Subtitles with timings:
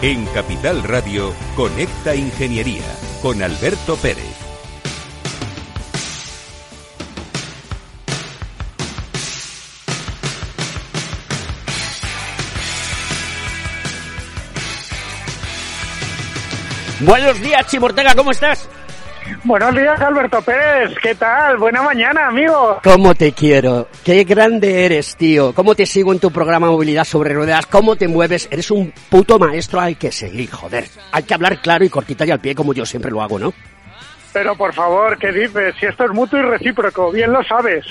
[0.00, 2.84] En Capital Radio, Conecta Ingeniería
[3.20, 4.22] con Alberto Pérez.
[17.00, 18.68] Buenos días, Chimortega, ¿cómo estás?
[19.48, 20.94] Buenos días, Alberto Pérez.
[21.02, 21.56] ¿Qué tal?
[21.56, 22.80] Buena mañana, amigo.
[22.84, 23.88] ¿Cómo te quiero?
[24.04, 25.54] Qué grande eres, tío.
[25.54, 27.64] ¿Cómo te sigo en tu programa Movilidad sobre Ruedas?
[27.64, 28.46] ¿Cómo te mueves?
[28.50, 30.84] Eres un puto maestro al que seguir, joder.
[31.12, 33.54] Hay que hablar claro y cortita y al pie como yo siempre lo hago, ¿no?
[34.34, 35.74] Pero por favor, ¿qué dices?
[35.80, 37.86] Si esto es mutuo y recíproco, bien lo sabes.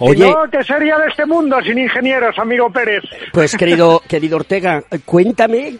[0.00, 0.28] Oye.
[0.28, 3.04] No, ¿qué sería de este mundo sin ingenieros, amigo Pérez?
[3.32, 5.76] Pues querido, querido Ortega, cuéntame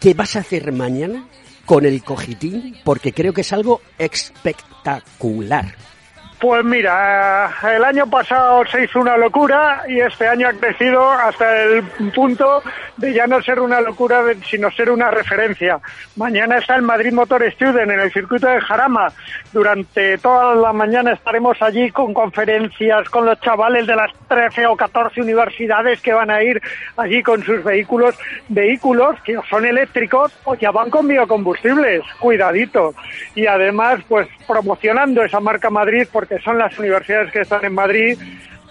[0.00, 1.22] qué vas a hacer mañana
[1.64, 5.74] con el cogitín, porque creo que es algo espectacular.
[6.44, 11.62] Pues mira, el año pasado se hizo una locura y este año ha crecido hasta
[11.62, 11.82] el
[12.14, 12.62] punto
[12.98, 15.80] de ya no ser una locura, sino ser una referencia.
[16.16, 19.10] Mañana está el Madrid Motor Student en el circuito de Jarama.
[19.54, 24.76] Durante toda la mañana estaremos allí con conferencias con los chavales de las 13 o
[24.76, 26.60] 14 universidades que van a ir
[26.98, 32.02] allí con sus vehículos, vehículos que son eléctricos o ya van con biocombustibles.
[32.20, 32.94] Cuidadito.
[33.34, 38.18] Y además, pues promocionando esa marca Madrid porque son las universidades que están en Madrid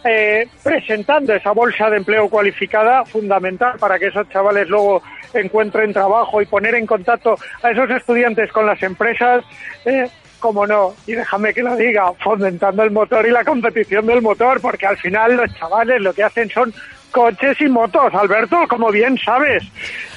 [0.06, 5.02] eh, presentando esa bolsa de empleo cualificada fundamental para que esos chavales luego
[5.33, 9.45] encuentren trabajo y poner en contacto a esos estudiantes con las empresas.
[9.86, 14.22] Eh, como no, y déjame que lo diga, fomentando el motor y la competición del
[14.22, 16.73] motor, porque al final los chavales lo que hacen son
[17.14, 19.64] coches y motos, Alberto, como bien sabes,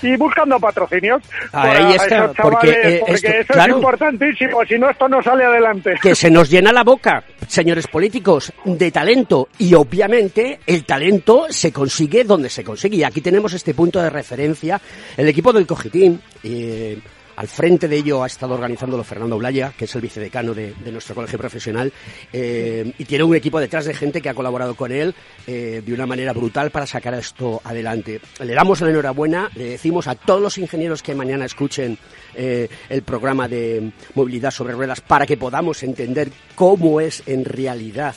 [0.03, 1.23] y buscando patrocinios.
[1.53, 3.73] Ahí está, porque, eh, porque esto- eso claro.
[3.73, 5.95] es importantísimo, si no esto no sale adelante.
[6.03, 9.49] que se nos llena la boca, señores políticos, de talento.
[9.59, 12.97] Y obviamente el talento se consigue donde se consigue.
[12.97, 14.81] Y aquí tenemos este punto de referencia.
[15.17, 16.99] El equipo del Cogitín, eh,
[17.37, 20.93] al frente de ello ha estado organizándolo Fernando Blaya, que es el vicedecano de, de
[20.93, 21.93] nuestro colegio profesional.
[22.33, 25.15] eh, y tiene un equipo detrás de gente que ha colaborado con él
[25.47, 28.21] eh, de una manera brutal para sacar esto adelante.
[28.41, 31.99] Le damos la enhorabuena, le decimos a todos los ingenieros que mañana escuchen
[32.35, 38.15] eh, el programa de movilidad sobre ruedas para que podamos entender cómo es en realidad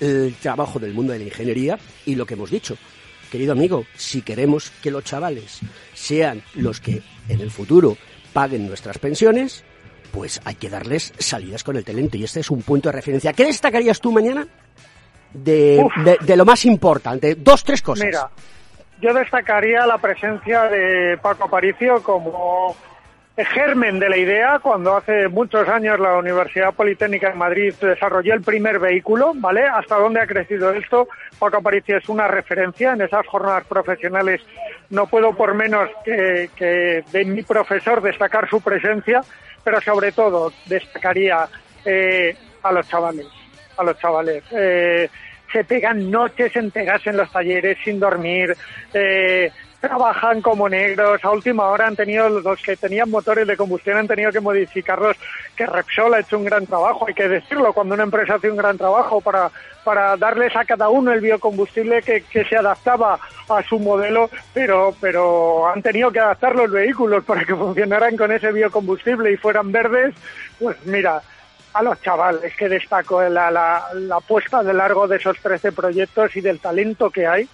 [0.00, 2.76] el trabajo del mundo de la ingeniería y lo que hemos dicho.
[3.30, 5.58] Querido amigo, si queremos que los chavales
[5.92, 7.96] sean los que en el futuro
[8.32, 9.64] paguen nuestras pensiones,
[10.12, 13.32] pues hay que darles salidas con el talento y este es un punto de referencia.
[13.32, 14.46] ¿Qué destacarías tú mañana
[15.32, 16.04] de, Uf.
[16.04, 17.34] de- de lo más importante?
[17.34, 18.06] Dos, tres cosas.
[18.06, 18.30] Mira,
[19.00, 22.74] yo destacaría la presencia de Paco Aparicio como
[23.36, 28.40] germen de la idea cuando hace muchos años la Universidad Politécnica de Madrid desarrolló el
[28.42, 29.62] primer vehículo, ¿vale?
[29.64, 31.06] ¿Hasta dónde ha crecido esto?
[31.38, 34.40] Paco Aparicio es una referencia en esas jornadas profesionales.
[34.90, 39.20] No puedo por menos que, que de mi profesor destacar su presencia,
[39.62, 41.46] pero sobre todo destacaría
[41.84, 43.26] eh, a los chavales,
[43.76, 44.42] a los chavales.
[44.50, 45.10] Eh,
[45.52, 48.56] se pegan noches enteras en los talleres sin dormir,
[48.92, 49.50] eh,
[49.80, 54.08] trabajan como negros, a última hora han tenido, los que tenían motores de combustión han
[54.08, 55.16] tenido que modificarlos,
[55.54, 58.56] que Repsol ha hecho un gran trabajo, hay que decirlo, cuando una empresa hace un
[58.56, 59.50] gran trabajo para,
[59.84, 64.94] para darles a cada uno el biocombustible que, que se adaptaba a su modelo, pero,
[65.00, 69.70] pero han tenido que adaptar los vehículos para que funcionaran con ese biocombustible y fueran
[69.70, 70.12] verdes,
[70.58, 71.22] pues mira,
[71.72, 76.34] a los chavales que destaco la, la, la puesta de largo de esos 13 proyectos
[76.36, 77.48] y del talento que hay,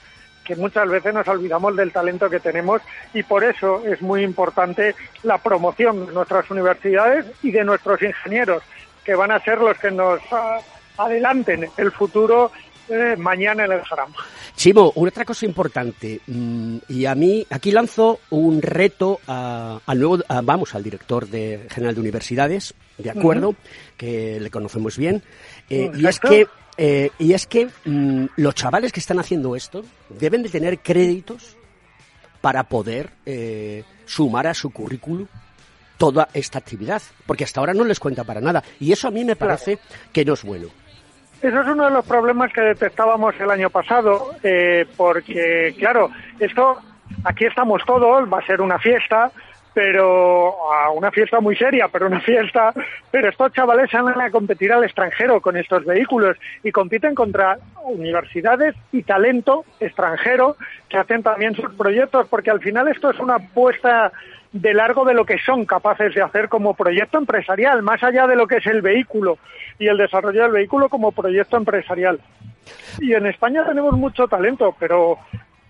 [0.45, 2.83] que muchas veces nos olvidamos del talento que tenemos
[3.13, 8.63] y por eso es muy importante la promoción de nuestras universidades y de nuestros ingenieros,
[9.05, 10.61] que van a ser los que nos ah,
[10.99, 12.53] adelanten el futuro
[12.89, 14.15] eh, mañana en el Jarama.
[14.56, 19.99] Chimo, una otra cosa importante, mm, y a mí aquí lanzo un reto a- al
[19.99, 23.55] nuevo, a- vamos, al director de general de universidades, de acuerdo,
[23.97, 25.23] que le conocemos bien,
[25.70, 30.43] eh, y es que eh, y es que los chavales que están haciendo esto deben
[30.43, 31.56] de tener créditos
[32.41, 35.26] para poder eh, sumar a su currículum
[35.99, 39.25] toda esta actividad, porque hasta ahora no les cuenta para nada, y eso a mí
[39.25, 39.79] me parece
[40.12, 40.67] que no es bueno.
[41.44, 46.08] Eso es uno de los problemas que detectábamos el año pasado, eh, porque, claro,
[46.41, 46.79] esto,
[47.23, 49.31] aquí estamos todos, va a ser una fiesta,
[49.75, 50.56] pero
[50.94, 52.73] una fiesta muy seria, pero una fiesta,
[53.11, 58.75] pero estos chavales salen a competir al extranjero con estos vehículos y compiten contra universidades
[58.90, 60.56] y talento extranjero
[60.88, 64.12] que hacen también sus proyectos, porque al final esto es una apuesta
[64.55, 68.37] de largo de lo que son capaces de hacer como proyecto empresarial, más allá de
[68.37, 69.37] lo que es el vehículo
[69.81, 72.21] y el desarrollo del vehículo como proyecto empresarial.
[73.01, 75.19] Y en España tenemos mucho talento, pero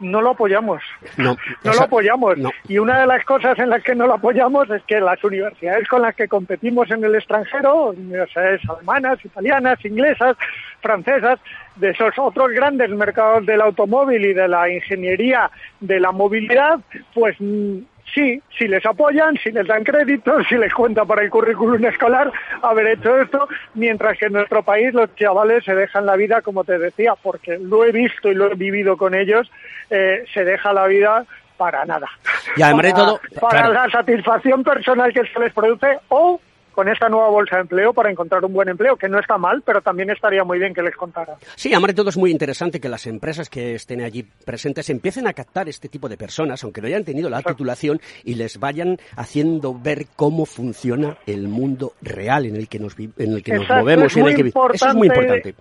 [0.01, 0.83] no lo apoyamos.
[1.17, 1.35] No,
[1.65, 2.37] no lo apoyamos.
[2.69, 5.89] Y una de las cosas en las que no lo apoyamos es que las universidades
[5.89, 10.37] con las que competimos en el extranjero, universidades alemanas, italianas, inglesas,
[10.83, 11.41] francesas,
[11.77, 16.81] de esos otros grandes mercados del automóvil y de la ingeniería de la movilidad,
[17.15, 17.79] pues mm,
[18.13, 22.33] sí, si les apoyan, si les dan créditos, si les cuenta para el currículum escolar
[22.63, 26.65] haber hecho esto, mientras que en nuestro país los chavales se dejan la vida, como
[26.65, 29.51] te decía, porque lo he visto y lo he vivido con ellos,
[29.91, 31.25] eh, se deja la vida
[31.57, 32.09] para nada.
[32.57, 36.41] Y además para, de todo, para la satisfacción personal que se les produce o
[36.75, 39.63] con esta nueva bolsa de empleo para encontrar un buen empleo, que no está mal,
[39.65, 41.37] pero también estaría muy bien que les contara.
[41.55, 45.33] Sí, de todo es muy interesante que las empresas que estén allí presentes empiecen a
[45.33, 49.79] captar este tipo de personas, aunque no hayan tenido la titulación, y les vayan haciendo
[49.79, 54.17] ver cómo funciona el mundo real en el que nos, en el que nos movemos.
[54.17, 55.55] en el que, eso es muy importante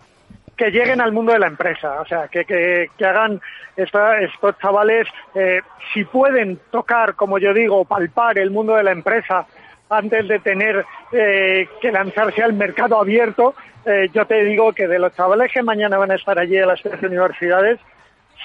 [0.55, 3.41] que lleguen al mundo de la empresa, o sea, que, que, que hagan
[3.75, 5.61] estos chavales, eh,
[5.93, 9.47] si pueden tocar, como yo digo, palpar el mundo de la empresa
[9.89, 14.99] antes de tener eh, que lanzarse al mercado abierto, eh, yo te digo que de
[14.99, 17.79] los chavales que mañana van a estar allí en las tres universidades,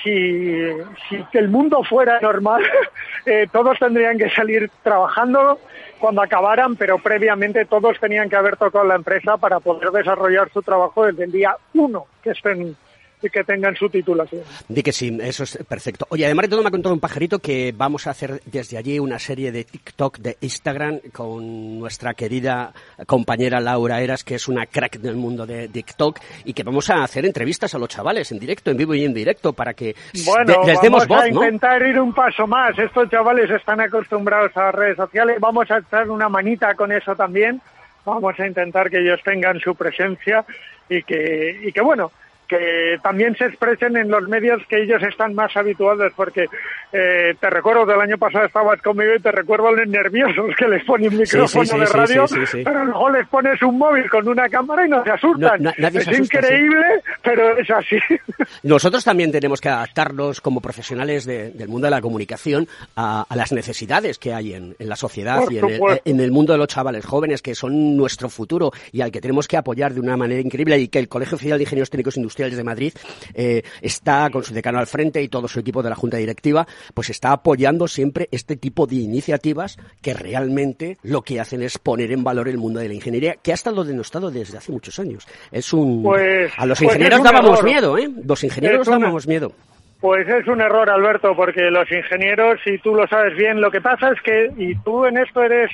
[0.03, 0.69] si,
[1.09, 2.63] si el mundo fuera normal,
[3.27, 5.59] eh, todos tendrían que salir trabajando
[5.99, 10.63] cuando acabaran, pero previamente todos tenían que haber tocado la empresa para poder desarrollar su
[10.63, 12.77] trabajo desde el día uno que estén
[13.23, 14.43] y que tengan su titulación.
[14.69, 16.07] Di que sí, eso es perfecto.
[16.11, 18.99] Oye, además de todo me ha contado un pajarito que vamos a hacer desde allí
[18.99, 22.73] una serie de TikTok, de Instagram, con nuestra querida
[23.07, 27.03] compañera Laura Eras, que es una crack del mundo de TikTok, y que vamos a
[27.03, 29.95] hacer entrevistas a los chavales en directo, en vivo y en directo, para que
[30.25, 32.79] bueno, les demos voz, a intentar ir un paso más.
[32.79, 37.15] Estos chavales están acostumbrados a las redes sociales, vamos a echar una manita con eso
[37.15, 37.61] también.
[38.05, 40.45] Vamos a intentar que ellos tengan su presencia
[40.89, 42.11] y que, y que bueno,
[42.49, 46.47] que también se expresen en los medios que ellos están más habituados, porque
[46.93, 50.83] eh, te recuerdo del año pasado estabas conmigo y te recuerdo los nerviosos que les
[50.85, 52.25] ponen un micrófono de radio,
[52.65, 55.67] pero luego les pones un móvil con una cámara y no se asustan.
[55.67, 57.99] es increíble, pero es así.
[58.63, 62.67] Nosotros también tenemos que adaptarnos como profesionales del mundo de la comunicación
[62.97, 66.59] a, las necesidades que hay en, la sociedad y en el, en el, mundo de
[66.59, 70.17] los chavales jóvenes que son nuestro futuro y al que tenemos que apoyar de una
[70.17, 72.93] manera increíble y que el Colegio Oficial de Ingenieros Técnicos Industriales de Madrid
[73.35, 76.67] eh, está con su decano al frente y todo su equipo de la Junta Directiva,
[76.95, 82.13] pues está apoyando siempre este tipo de iniciativas que realmente lo que hacen es poner
[82.13, 85.27] en valor el mundo de la ingeniería, que ha estado denostado desde hace muchos años.
[85.51, 86.03] Es un...
[86.03, 88.09] Pues, a los pues ingenieros dábamos miedo, ¿eh?
[88.25, 89.53] Los ingenieros dábamos miedo.
[90.01, 93.81] Pues es un error, Alberto, porque los ingenieros, si tú lo sabes bien, lo que
[93.81, 95.71] pasa es que, y tú en esto eres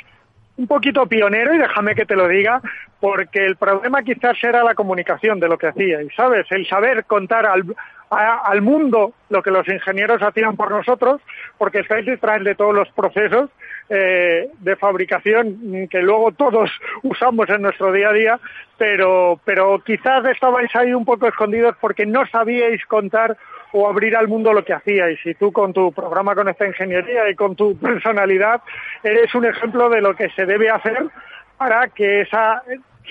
[0.56, 2.60] un poquito pionero y déjame que te lo diga,
[3.00, 7.04] porque el problema quizás era la comunicación de lo que hacía, y sabes, el saber
[7.04, 7.64] contar al,
[8.10, 11.20] al mundo lo que los ingenieros hacían por nosotros,
[11.58, 13.50] porque estáis detrás de todos los procesos
[13.90, 16.70] eh, de fabricación que luego todos
[17.02, 18.40] usamos en nuestro día a día,
[18.78, 23.36] pero, pero quizás estabais ahí un poco escondidos porque no sabíais contar
[23.76, 25.18] o abrir al mundo lo que hacíais.
[25.24, 28.62] Y tú con tu programa con esta ingeniería y con tu personalidad
[29.02, 31.08] eres un ejemplo de lo que se debe hacer
[31.58, 32.62] para que esa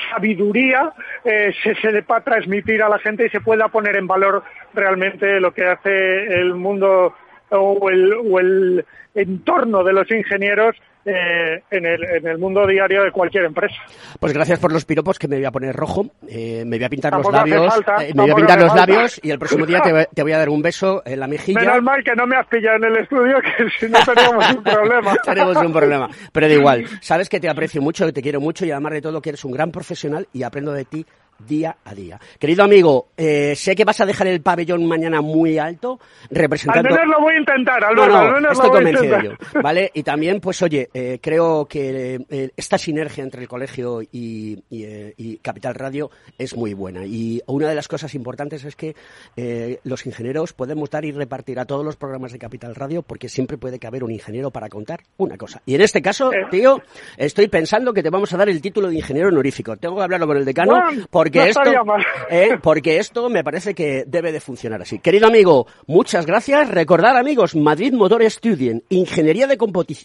[0.09, 0.93] sabiduría
[1.25, 4.43] eh, se, se transmitir a la gente y se pueda poner en valor
[4.73, 7.13] realmente lo que hace el mundo
[7.49, 13.03] o el, o el entorno de los ingenieros eh, en, el, en, el, mundo diario
[13.03, 13.75] de cualquier empresa.
[14.19, 16.89] Pues gracias por los piropos que me voy a poner rojo, eh, me voy a
[16.89, 20.23] pintar los labios, eh, me voy a pintar los labios y el próximo día te,
[20.23, 21.59] voy a dar un beso en la mejilla.
[21.59, 24.63] Menos mal que no me has pillado en el estudio, que si no teníamos un
[24.63, 25.15] problema.
[25.23, 28.65] tenemos un problema, pero da igual, sabes que te aprecio mucho, que te quiero mucho
[28.65, 31.05] y además de todo que eres un gran profesional y aprendo de ti
[31.39, 32.19] día a día.
[32.39, 35.99] Querido amigo, eh, sé que vas a dejar el pabellón mañana muy alto,
[36.29, 36.89] representando...
[36.89, 39.15] Al menos lo voy a intentar, Alberto, no, no, al menos estoy lo voy convencido
[39.15, 39.53] a intentar.
[39.53, 39.91] yo, ¿vale?
[39.93, 44.83] Y también, pues oye, eh, creo que eh, esta sinergia entre el colegio y, y,
[44.83, 47.05] eh, y, Capital Radio es muy buena.
[47.05, 48.95] Y una de las cosas importantes es que
[49.35, 53.29] eh, los ingenieros podemos dar y repartir a todos los programas de Capital Radio porque
[53.29, 55.61] siempre puede caber un ingeniero para contar una cosa.
[55.65, 56.81] Y en este caso, tío,
[57.17, 59.77] estoy pensando que te vamos a dar el título de ingeniero honorífico.
[59.77, 62.05] Tengo que hablarlo con el decano Bueno, porque no esto, mal.
[62.29, 64.99] eh, porque esto me parece que debe de funcionar así.
[64.99, 66.69] Querido amigo, muchas gracias.
[66.69, 69.57] Recordar, amigos, Madrid Motor Student, ingeniería de,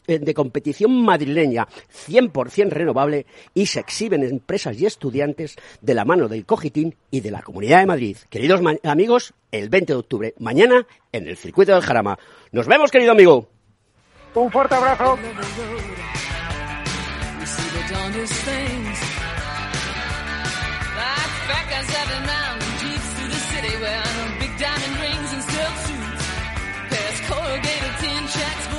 [0.07, 1.67] eh, de competición madrileña,
[2.09, 7.31] 100% renovable y se exhiben empresas y estudiantes de la mano del Cogitín y de
[7.31, 8.17] la Comunidad de Madrid.
[8.31, 12.19] Queridos ma- amigos, el 20 de octubre, mañana, en el circuito del Jarama.
[12.53, 13.49] Nos vemos, querido amigo.
[14.35, 15.19] Un fuerte abrazo.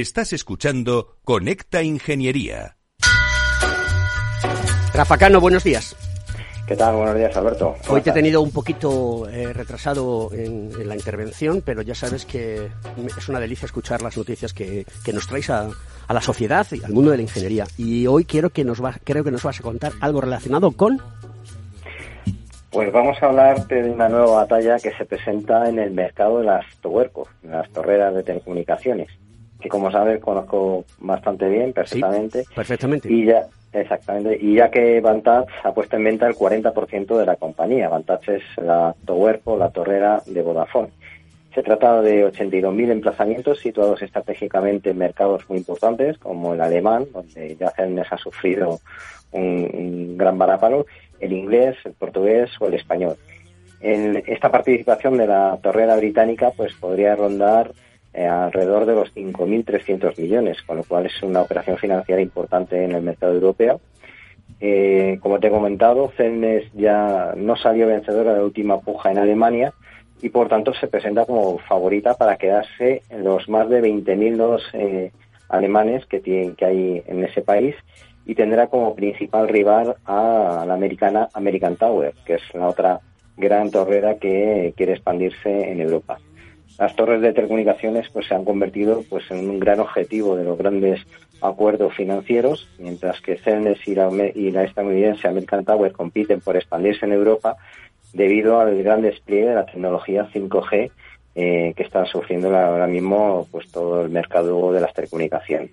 [0.00, 2.78] Estás escuchando Conecta Ingeniería.
[4.92, 5.94] Rafa Cano, buenos días.
[6.66, 6.96] ¿Qué tal?
[6.96, 7.76] Buenos días, Alberto.
[7.88, 12.26] Hoy te he tenido un poquito eh, retrasado en, en, la intervención, pero ya sabes
[12.26, 12.70] que
[13.06, 15.70] es una delicia escuchar las noticias que, que nos traes a,
[16.08, 17.64] a, la sociedad y al mundo de la ingeniería.
[17.78, 21.00] Y hoy quiero que nos va, creo que nos vas a contar algo relacionado con...
[22.72, 26.46] Pues vamos a hablar de una nueva batalla que se presenta en el mercado de
[26.46, 29.08] las tuercos, las torreras de telecomunicaciones
[29.64, 32.44] que como sabes conozco bastante bien, perfectamente.
[32.44, 33.10] Sí, perfectamente.
[33.10, 34.36] Y ya, exactamente.
[34.38, 37.88] Y ya que Vantage ha puesto en venta el 40% de la compañía.
[37.88, 40.90] Vantage es la Towerco, la torrera de Vodafone.
[41.54, 47.56] Se trata de 82.000 emplazamientos situados estratégicamente en mercados muy importantes, como el alemán, donde
[47.56, 48.80] ya Cernes ha sufrido
[49.32, 50.84] un, un gran varapalo,
[51.20, 53.16] el inglés, el portugués o el español.
[53.80, 57.72] En esta participación de la torrera británica pues podría rondar
[58.14, 62.92] eh, alrededor de los 5.300 millones, con lo cual es una operación financiera importante en
[62.92, 63.80] el mercado europeo.
[64.60, 69.18] Eh, como te he comentado, Celnes ya no salió vencedora de la última puja en
[69.18, 69.74] Alemania
[70.22, 74.62] y por tanto se presenta como favorita para quedarse en los más de 20.000 nodos
[74.74, 75.10] eh,
[75.48, 77.74] alemanes que, tienen, que hay en ese país
[78.26, 83.00] y tendrá como principal rival a la americana American Tower, que es la otra
[83.36, 86.20] gran torrera que quiere expandirse en Europa
[86.78, 90.58] las torres de telecomunicaciones pues se han convertido pues en un gran objetivo de los
[90.58, 91.00] grandes
[91.40, 97.12] acuerdos financieros, mientras que Celnes y la, y estadounidense American Tower compiten por expandirse en
[97.12, 97.56] Europa
[98.12, 100.90] debido al gran despliegue de la tecnología 5G
[101.36, 105.72] eh, que está sufriendo ahora mismo pues todo el mercado de las telecomunicaciones.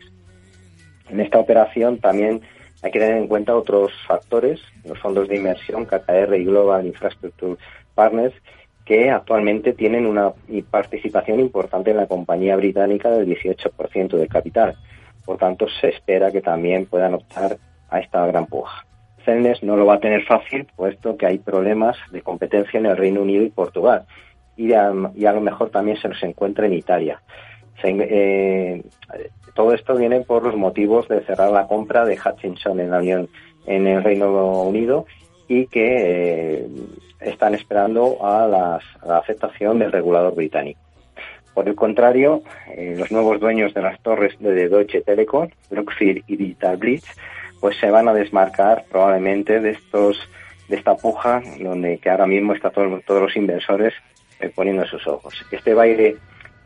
[1.09, 2.41] En esta operación también
[2.81, 7.57] hay que tener en cuenta otros factores, los fondos de inversión, KKR y Global Infrastructure
[7.93, 8.33] Partners,
[8.91, 10.33] que actualmente tienen una
[10.69, 14.75] participación importante en la compañía británica del 18% del capital.
[15.23, 17.55] Por tanto, se espera que también puedan optar
[17.89, 18.85] a esta gran puja.
[19.23, 22.97] Celnes no lo va a tener fácil, puesto que hay problemas de competencia en el
[22.97, 24.03] Reino Unido y Portugal.
[24.57, 27.21] Y a, lo mejor también se los encuentra en Italia.
[27.85, 28.83] Eh,
[29.55, 33.87] todo esto viene por los motivos de cerrar la compra de Hutchinson en la en
[33.87, 35.05] el Reino Unido
[35.47, 36.67] y que eh,
[37.21, 40.79] están esperando a, la aceptación del regulador británico.
[41.53, 42.43] Por el contrario,
[42.75, 47.05] eh, los nuevos dueños de las torres de Deutsche Telekom, Brookfield y Digital Blitz,
[47.59, 50.17] pues se van a desmarcar probablemente de estos
[50.69, 53.93] de esta puja donde que ahora mismo está todo, todos los inversores
[54.39, 55.45] eh, poniendo sus ojos.
[55.51, 56.15] Este baile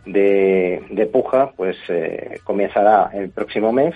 [0.06, 3.96] de, de puja pues eh, comenzará el próximo mes.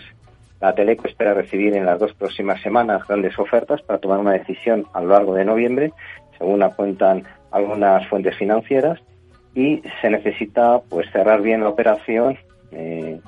[0.59, 4.87] La Teleco espera recibir en las dos próximas semanas grandes ofertas para tomar una decisión
[4.93, 5.93] a lo largo de noviembre
[6.39, 8.99] según apuntan algunas fuentes financieras,
[9.53, 12.37] y se necesita pues cerrar bien la operación,
[12.71, 13.19] eh,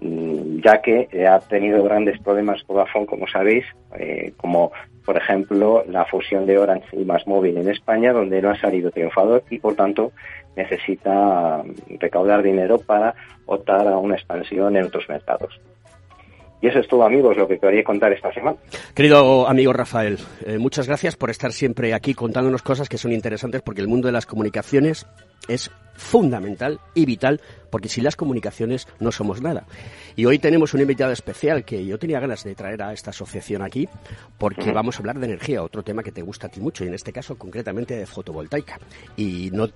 [0.00, 3.64] ya que ha tenido grandes problemas Vodafone, como sabéis,
[3.98, 4.72] eh, como
[5.04, 8.90] por ejemplo la fusión de Orange y Más Móvil en España, donde no ha salido
[8.90, 10.12] triunfador y por tanto
[10.56, 11.62] necesita
[11.98, 13.14] recaudar dinero para
[13.46, 15.60] optar a una expansión en otros mercados.
[16.62, 18.56] Y eso es todo, amigos, lo que quería contar esta semana.
[18.94, 23.62] Querido amigo Rafael, eh, muchas gracias por estar siempre aquí contándonos cosas que son interesantes
[23.62, 25.06] porque el mundo de las comunicaciones
[25.48, 27.40] es fundamental y vital
[27.70, 29.64] porque sin las comunicaciones no somos nada.
[30.16, 33.62] Y hoy tenemos un invitado especial que yo tenía ganas de traer a esta asociación
[33.62, 33.88] aquí
[34.38, 36.88] porque vamos a hablar de energía, otro tema que te gusta a ti mucho y
[36.88, 38.78] en este caso concretamente de fotovoltaica.
[39.16, 39.68] Y no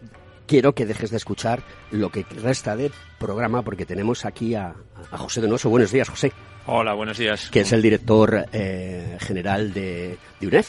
[0.46, 4.74] quiero que dejes de escuchar lo que resta de programa porque tenemos aquí a,
[5.10, 5.70] a José Donoso.
[5.70, 6.32] Buenos días, José.
[6.66, 7.50] Hola, buenos días.
[7.50, 10.64] Que es el director eh, general de, de, UNED,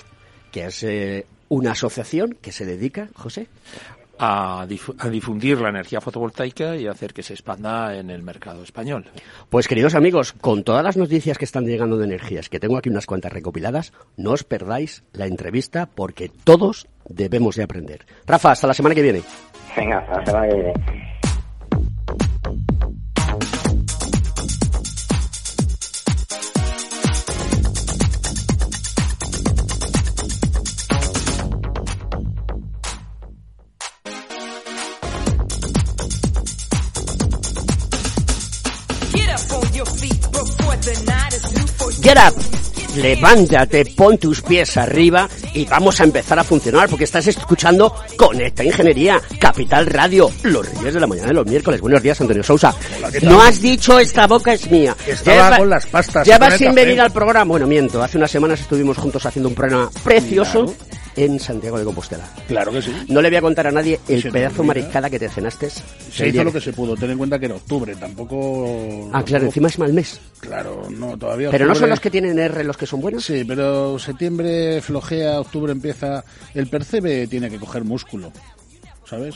[0.52, 3.48] que es eh, una asociación que se dedica, José.
[4.18, 9.06] A, difundir la energía fotovoltaica y hacer que se expanda en el mercado español.
[9.50, 12.90] Pues queridos amigos, con todas las noticias que están llegando de energías, que tengo aquí
[12.90, 18.06] unas cuantas recopiladas, no os perdáis la entrevista porque todos debemos de aprender.
[18.26, 19.22] Rafa, hasta la semana que viene.
[19.76, 20.74] Venga, hasta la semana que viene.
[42.06, 42.55] Get up.
[42.96, 48.64] Levántate, pon tus pies arriba y vamos a empezar a funcionar porque estás escuchando Conecta
[48.64, 51.82] Ingeniería, Capital Radio, los reyes de la mañana de los miércoles.
[51.82, 52.74] Buenos días, Antonio Sousa.
[53.22, 54.96] no has dicho esta boca es mía.
[55.06, 56.28] Estaba Lleva, con las pastas.
[56.28, 57.52] Llevas sin venir al programa.
[57.52, 58.02] Bueno, miento.
[58.02, 60.66] Hace unas semanas estuvimos juntos haciendo un programa precioso.
[60.66, 62.28] Claro en Santiago de Compostela.
[62.48, 62.92] Claro que sí.
[63.08, 65.70] No le voy a contar a nadie el se pedazo mariscada que te cenaste.
[65.70, 66.96] Se hizo lo que se pudo.
[66.96, 69.10] Ten en cuenta que era octubre, tampoco...
[69.14, 70.20] Ah, claro, encima es mal mes.
[70.40, 71.50] Claro, no, todavía...
[71.52, 73.26] Pero no son los que tienen R los que son buenos.
[73.26, 76.24] Sí, pero septiembre flojea, octubre empieza...
[76.54, 78.32] El percebe tiene que coger músculo,
[79.06, 79.36] ¿sabes?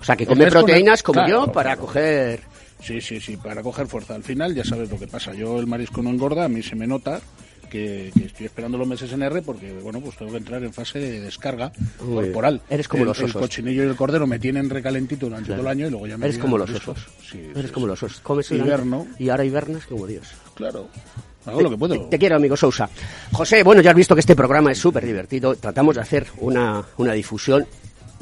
[0.00, 1.86] O sea, que come proteínas como claro, yo para claro.
[1.86, 2.40] coger...
[2.82, 4.14] Sí, sí, sí, para coger fuerza.
[4.14, 5.32] Al final ya sabes lo que pasa.
[5.32, 7.18] Yo el marisco no engorda, a mí se me nota
[7.64, 10.72] que, que, estoy esperando los meses en R porque, bueno, pues tengo que entrar en
[10.72, 12.60] fase de descarga Uy, corporal.
[12.68, 13.34] Eres como el, los osos.
[13.34, 15.62] El cochinillo y el cordero me tienen recalentito durante claro.
[15.62, 17.06] todo el año y luego ya me Eres como los osos.
[17.30, 17.90] Sí, Eres sí, como sí.
[17.90, 18.20] los osos.
[18.20, 19.06] Comes Hiberno.
[19.18, 20.28] y ahora hibernas como Dios.
[20.54, 20.88] Claro.
[21.46, 21.94] Hago lo que puedo.
[22.04, 22.88] Te, te, quiero, amigo Sousa.
[23.32, 25.54] José, bueno, ya has visto que este programa es súper divertido.
[25.56, 27.66] Tratamos de hacer una, una difusión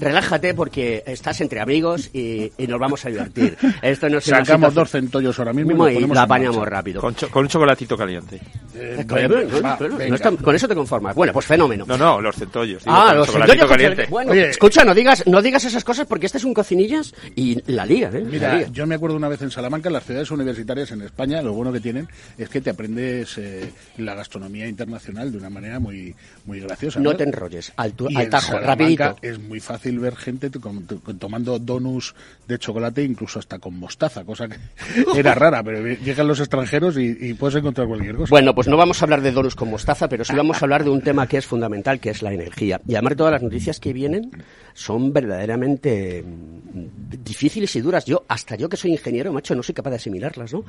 [0.03, 3.57] relájate porque estás entre amigos y, y nos vamos a divertir.
[3.83, 7.01] Esto no Sacamos dos centollos ahora mismo y, y la apañamos rápido.
[7.01, 8.41] Con, cho con, un chocolatito caliente.
[8.75, 11.15] Eh, con, venga, va, no está, con, eso te conformas.
[11.15, 11.85] Bueno, pues fenómeno.
[11.87, 12.85] No, no, los centollos.
[12.85, 14.07] Digo, ah, los centollos caliente.
[14.09, 17.61] Bueno, Oye, escucha, no digas, no digas esas cosas porque este es un cocinillas y
[17.73, 18.25] la lía, ¿eh?
[18.25, 21.43] Mira, la yo me acuerdo una vez en Salamanca, en las ciudades universitarias en España,
[21.43, 25.79] lo bueno que tienen es que te aprendes eh, la gastronomía internacional de una manera
[25.79, 27.01] muy, muy graciosa.
[27.01, 27.19] No ¿verdad?
[27.19, 29.17] te enrolles, al, tu, y al tajo, rapidito.
[29.23, 32.15] Es muy fácil ver gente tomando donuts
[32.47, 34.57] de chocolate, incluso hasta con mostaza, cosa que
[35.17, 38.31] era rara, pero llegan los extranjeros y, puedes encontrar cualquier cosa.
[38.31, 40.85] Bueno, pues no vamos a hablar de donuts con mostaza, pero sí vamos a hablar
[40.85, 42.81] de un tema que es fundamental, que es la energía.
[42.87, 44.31] Y además todas las noticias que vienen
[44.75, 48.05] son verdaderamente mm, difíciles y duras.
[48.05, 50.65] Yo, hasta yo que soy ingeniero, macho, no soy capaz de asimilarlas, ¿no?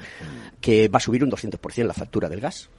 [0.60, 2.70] Que va a subir un 200% la factura del gas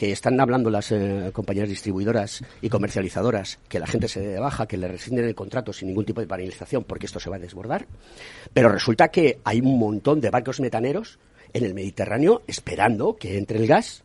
[0.00, 4.78] que están hablando las eh, compañías distribuidoras y comercializadoras que la gente se baja, que
[4.78, 7.84] le rescinden el contrato sin ningún tipo de paralización porque esto se va a desbordar.
[8.54, 11.18] Pero resulta que hay un montón de barcos metaneros
[11.52, 14.02] en el Mediterráneo esperando que entre el gas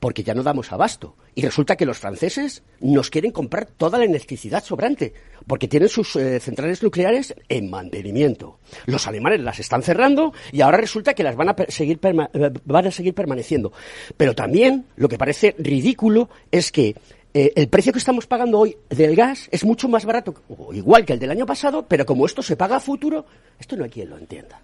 [0.00, 1.16] porque ya no damos abasto.
[1.34, 5.14] Y resulta que los franceses nos quieren comprar toda la electricidad sobrante,
[5.48, 8.58] porque tienen sus eh, centrales nucleares en mantenimiento.
[8.86, 12.86] Los alemanes las están cerrando y ahora resulta que las van a seguir, eh, van
[12.86, 13.72] a seguir permaneciendo.
[14.16, 16.94] Pero también lo que parece ridículo es que
[17.34, 21.04] eh, el precio que estamos pagando hoy del gas es mucho más barato, o igual
[21.04, 23.24] que el del año pasado, pero como esto se paga a futuro,
[23.58, 24.60] esto no hay quien lo entienda.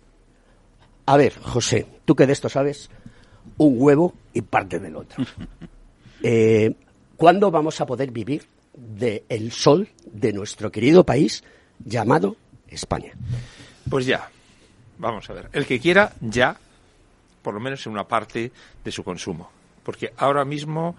[1.07, 2.91] A ver, José, tú que de esto sabes,
[3.59, 5.25] un huevo y parte del otro.
[6.27, 6.75] Eh,
[7.19, 11.45] ¿Cuándo vamos a poder vivir del el sol de nuestro querido país
[11.85, 12.37] llamado
[12.69, 13.13] España?
[13.89, 14.31] Pues ya,
[14.99, 15.49] vamos a ver.
[15.53, 16.57] El que quiera, ya,
[17.43, 18.51] por lo menos en una parte
[18.85, 19.51] de su consumo.
[19.83, 20.97] Porque ahora mismo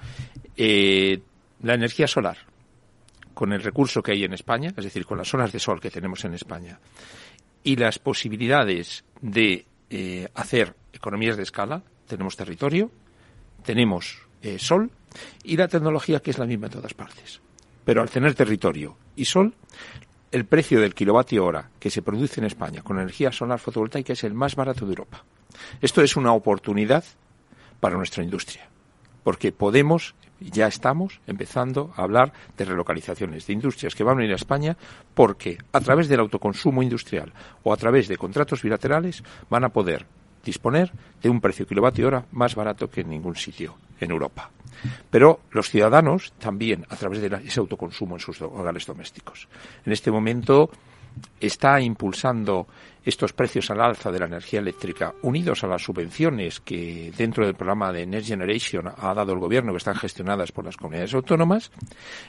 [0.56, 1.20] eh,
[1.64, 2.38] la energía solar,
[3.34, 5.92] con el recurso que hay en España, es decir, con las horas de sol que
[5.92, 6.80] tenemos en España,
[7.64, 12.92] y las posibilidades de eh, hacer economías de escala, tenemos territorio,
[13.64, 14.92] tenemos eh, sol
[15.44, 17.42] y la tecnología que es la misma en todas partes.
[17.86, 19.54] Pero al tener territorio y sol,
[20.32, 24.24] el precio del kilovatio hora que se produce en España con energía solar fotovoltaica es
[24.24, 25.24] el más barato de Europa.
[25.82, 27.06] Esto es una oportunidad
[27.80, 28.68] para nuestra industria,
[29.24, 34.34] porque podemos, ya estamos empezando a hablar de relocalizaciones de industrias que van a venir
[34.34, 34.76] a España
[35.14, 37.32] porque a través del autoconsumo industrial
[37.64, 40.06] o a través de contratos bilaterales van a poder
[40.46, 44.50] disponer de un precio kilovatio hora más barato que en ningún sitio en Europa.
[45.10, 49.48] Pero los ciudadanos también, a través de ese autoconsumo en sus hogares domésticos.
[49.86, 50.70] En este momento
[51.40, 52.68] está impulsando
[53.04, 57.56] estos precios al alza de la energía eléctrica, unidos a las subvenciones que dentro del
[57.56, 61.72] programa de Next Generation ha dado el gobierno, que están gestionadas por las comunidades autónomas,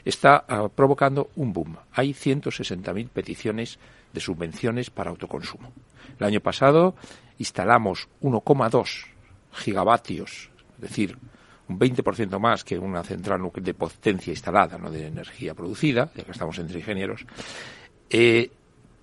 [0.05, 1.77] está ah, provocando un boom.
[1.93, 3.79] Hay 160.000 peticiones
[4.13, 5.73] de subvenciones para autoconsumo.
[6.19, 6.95] El año pasado
[7.39, 9.07] instalamos 1,2
[9.53, 11.19] gigavatios, es decir,
[11.69, 16.33] un 20% más que una central de potencia instalada, no de energía producida, ya que
[16.33, 17.27] estamos entre ingenieros,
[18.11, 18.51] eh,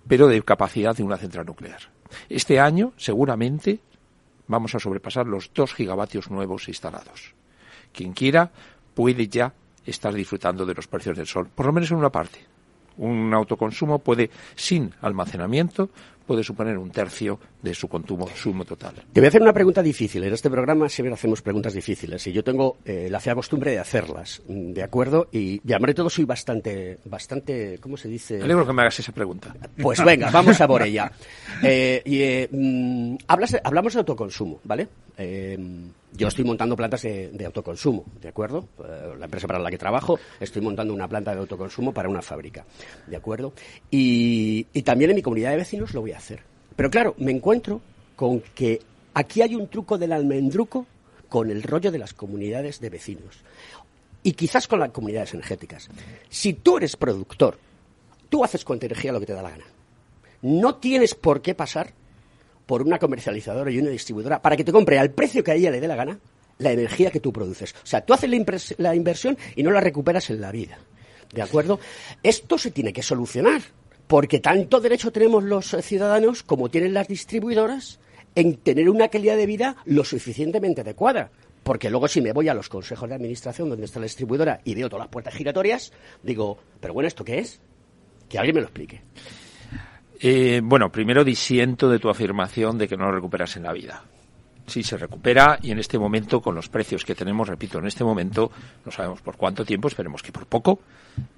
[0.07, 1.81] pero de capacidad de una central nuclear.
[2.29, 3.79] Este año, seguramente,
[4.47, 7.33] vamos a sobrepasar los 2 gigavatios nuevos instalados.
[7.91, 8.51] Quien quiera
[8.93, 9.53] puede ya
[9.85, 12.52] estar disfrutando de los precios del sol, por lo menos en una parte.
[12.97, 15.89] Un autoconsumo puede, sin almacenamiento,
[16.25, 18.95] puede suponer un tercio de su consumo total.
[19.11, 20.23] Te voy a hacer una pregunta difícil.
[20.23, 23.79] En este programa siempre hacemos preguntas difíciles y yo tengo eh, la fea costumbre de
[23.79, 25.27] hacerlas, ¿de acuerdo?
[25.31, 28.37] Y, de todo soy bastante, bastante, ¿cómo se dice?
[28.37, 29.53] Me alegro que me hagas esa pregunta.
[29.81, 31.11] Pues venga, vamos a por ella.
[31.61, 34.87] Eh, y, eh, mm, hablamos de autoconsumo, ¿vale?
[36.15, 38.67] Yo estoy montando plantas de, autoconsumo, ¿de acuerdo?
[39.17, 42.65] la empresa para la que trabajo, estoy montando una planta de autoconsumo para una fábrica,
[43.07, 43.53] ¿de acuerdo?
[43.89, 46.41] Y, también en mi comunidad de vecinos lo voy a hacer.
[46.75, 47.81] Pero claro, me encuentro
[48.15, 48.79] con que
[49.13, 50.85] aquí hay un truco del almendruco
[51.29, 53.43] con el rollo de las comunidades de vecinos
[54.21, 55.89] y quizás con las comunidades energéticas.
[56.29, 57.57] Si tú eres productor,
[58.29, 59.65] tú haces con energía lo que te da la gana.
[60.41, 61.93] No tienes por qué pasar
[62.65, 65.71] por una comercializadora y una distribuidora para que te compre al precio que a ella
[65.71, 66.19] le dé la gana
[66.59, 67.73] la energía que tú produces.
[67.83, 68.29] O sea, tú haces
[68.77, 70.77] la, inversión y no la recuperas en la vida.
[71.33, 71.79] ¿De acuerdo?
[72.21, 73.61] Esto se tiene que solucionar
[74.07, 77.99] porque tanto derecho tenemos los ciudadanos como tienen las distribuidoras
[78.35, 81.31] en tener una calidad de vida lo suficientemente adecuada.
[81.63, 84.75] Porque luego si me voy a los consejos de administración donde está la distribuidora y
[84.75, 87.61] veo todas las puertas giratorias, digo, pero bueno, ¿esto qué es?
[88.27, 89.01] Que alguien me lo explique.
[90.25, 94.05] Eh, bueno, primero disiento de tu afirmación de que no lo recuperas en la vida.
[94.65, 98.05] Sí, se recupera y en este momento, con los precios que tenemos, repito, en este
[98.05, 98.49] momento,
[98.85, 100.79] no sabemos por cuánto tiempo, esperemos que por poco,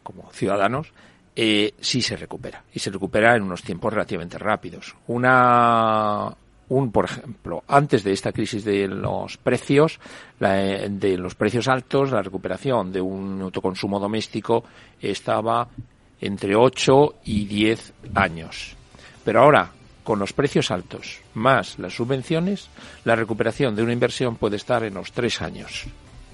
[0.03, 0.93] como ciudadanos,
[1.35, 2.63] eh, sí se recupera.
[2.75, 4.95] Y se recupera en unos tiempos relativamente rápidos.
[5.07, 6.31] Una,
[6.69, 9.99] un, por ejemplo, antes de esta crisis de los precios,
[10.39, 14.63] de los precios altos, la recuperación de un autoconsumo doméstico
[15.01, 15.69] estaba
[16.21, 18.75] entre 8 y 10 años.
[19.23, 19.71] Pero ahora,
[20.03, 22.69] con los precios altos más las subvenciones,
[23.03, 25.85] la recuperación de una inversión puede estar en los 3 años.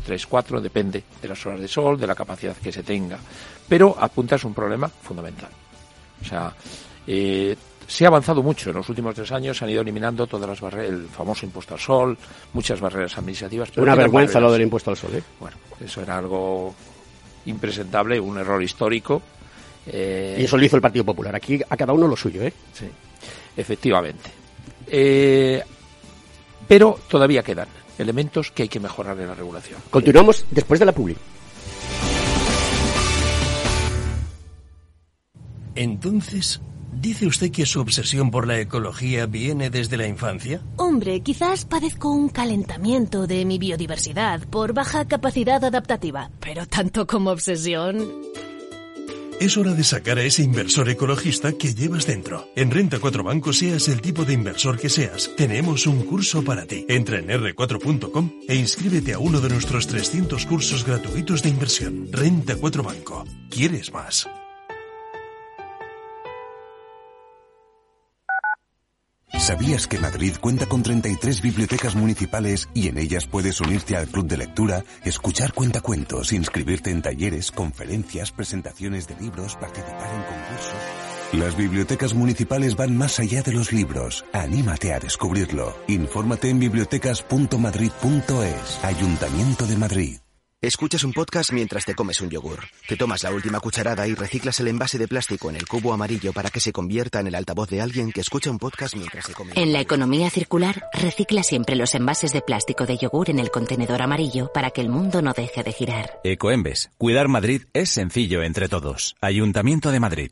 [0.06, 3.20] 3, 4, depende de las horas de sol, de la capacidad que se tenga.
[3.68, 5.50] Pero apuntas un problema fundamental.
[6.22, 6.54] O sea,
[7.06, 7.56] eh,
[7.88, 10.62] se ha avanzado mucho en los últimos tres años, se han ido eliminando todas las
[10.62, 12.18] barreras, el famoso impuesto al sol,
[12.54, 13.70] muchas barreras administrativas.
[13.78, 15.24] Una vergüenza lo del impuesto al sol, ¿eh?
[15.40, 16.74] Bueno, eso era algo
[17.46, 19.22] impresentable, un error histórico.
[19.88, 21.36] Eh, y eso lo hizo el Partido Popular.
[21.36, 22.54] Aquí a cada uno lo suyo, ¿eh?
[22.74, 22.86] Sí,
[23.58, 24.30] efectivamente.
[24.88, 25.62] Eh,
[26.68, 27.68] pero todavía quedan
[27.98, 29.80] elementos que hay que mejorar en la regulación.
[29.90, 31.16] Continuamos después de la publi.
[35.76, 40.62] Entonces, ¿dice usted que su obsesión por la ecología viene desde la infancia?
[40.76, 47.32] Hombre, quizás padezco un calentamiento de mi biodiversidad por baja capacidad adaptativa, pero tanto como
[47.32, 48.32] obsesión...
[49.42, 52.48] Es hora de sacar a ese inversor ecologista que llevas dentro.
[52.56, 56.68] En Renta 4 Banco, seas el tipo de inversor que seas, tenemos un curso para
[56.68, 56.86] ti.
[56.88, 62.08] Entra en r4.com e inscríbete a uno de nuestros 300 cursos gratuitos de inversión.
[62.12, 63.26] Renta 4 Banco.
[63.50, 64.30] ¿Quieres más?
[69.42, 74.28] ¿Sabías que Madrid cuenta con 33 bibliotecas municipales y en ellas puedes unirte al club
[74.28, 80.76] de lectura, escuchar cuentacuentos, inscribirte en talleres, conferencias, presentaciones de libros, participar en concursos?
[81.34, 84.24] Las bibliotecas municipales van más allá de los libros.
[84.32, 85.76] Anímate a descubrirlo.
[85.88, 88.84] Infórmate en bibliotecas.madrid.es.
[88.84, 90.21] Ayuntamiento de Madrid.
[90.64, 92.60] Escuchas un podcast mientras te comes un yogur.
[92.88, 96.34] Te tomas la última cucharada y reciclas el envase de plástico en el cubo amarillo
[96.34, 99.34] para que se convierta en el altavoz de alguien que escucha un podcast mientras se
[99.34, 99.54] come.
[99.56, 104.04] En la economía circular, recicla siempre los envases de plástico de yogur en el contenedor
[104.04, 106.20] amarillo para que el mundo no deje de girar.
[106.24, 106.92] Ecoembes.
[107.00, 109.16] Cuidar Madrid es sencillo entre todos.
[109.20, 110.32] Ayuntamiento de Madrid.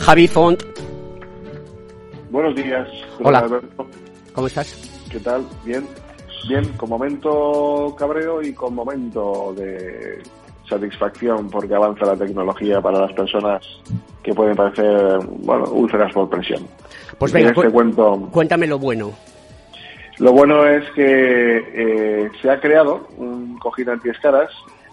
[0.00, 0.62] Javi Font.
[2.30, 2.88] Buenos días.
[3.22, 3.40] Hola.
[3.40, 3.86] Alberto.
[4.34, 4.72] ¿Cómo estás?
[5.10, 5.44] ¿Qué tal?
[5.64, 5.86] Bien.
[6.48, 10.22] Bien, con momento cabreo y con momento de
[10.68, 13.62] satisfacción porque avanza la tecnología para las personas
[14.22, 16.66] que pueden parecer, bueno, úlceras por presión.
[17.18, 18.28] Pues venga, quieres te cu- cuento.
[18.32, 19.10] cuéntame lo bueno.
[20.18, 24.50] Lo bueno es que eh, se ha creado un cojín antiescaras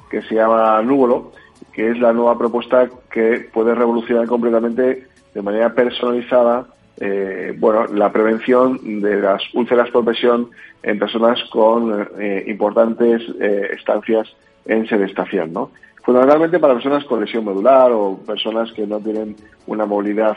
[0.09, 1.31] que se llama Núvolo,
[1.77, 6.65] que es la nueva propuesta que puede revolucionar completamente de manera personalizada
[6.99, 10.49] eh, bueno, la prevención de las úlceras por presión
[10.81, 14.27] en personas con eh, importantes eh, estancias
[14.65, 15.69] en sedestación, ¿no?
[16.01, 19.35] Fundamentalmente para personas con lesión medular o personas que no tienen
[19.67, 20.35] una movilidad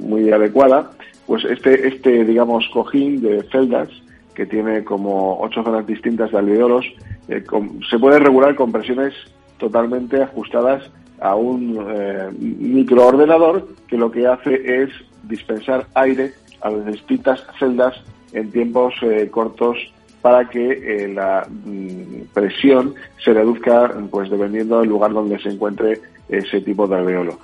[0.00, 0.90] muy adecuada,
[1.26, 3.88] pues este, este, digamos, cojín de celdas,
[4.34, 6.84] que tiene como ocho zonas distintas de alveolos,
[7.28, 9.14] se puede regular con presiones
[9.60, 10.82] totalmente ajustadas
[11.20, 14.90] a un eh, microordenador que lo que hace es
[15.24, 17.94] dispensar aire a las distintas celdas
[18.32, 19.76] en tiempos eh, cortos
[20.22, 26.00] para que eh, la mm, presión se reduzca pues dependiendo del lugar donde se encuentre
[26.28, 27.38] ese tipo de alveolo.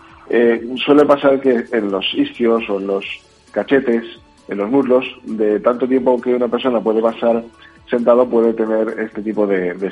[0.85, 3.05] Suele pasar que en los isquios o en los
[3.53, 4.05] cachetes,
[4.49, 7.45] en los muslos, de tanto tiempo que una persona puede pasar
[7.89, 9.91] sentado puede tener este tipo de, de.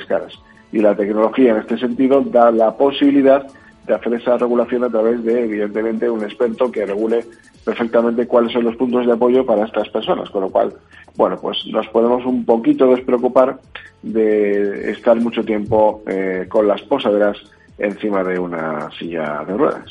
[0.75, 3.47] Y la tecnología en este sentido da la posibilidad
[3.87, 7.25] de hacer esa regulación a través de, evidentemente, un experto que regule
[7.63, 10.29] perfectamente cuáles son los puntos de apoyo para estas personas.
[10.29, 10.73] Con lo cual,
[11.15, 13.57] bueno, pues nos podemos un poquito despreocupar
[14.01, 17.37] de estar mucho tiempo eh, con las posaderas
[17.77, 19.89] encima de una silla de ruedas.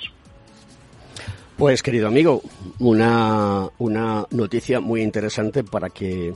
[1.56, 2.42] Pues querido amigo,
[2.78, 6.34] una, una noticia muy interesante para que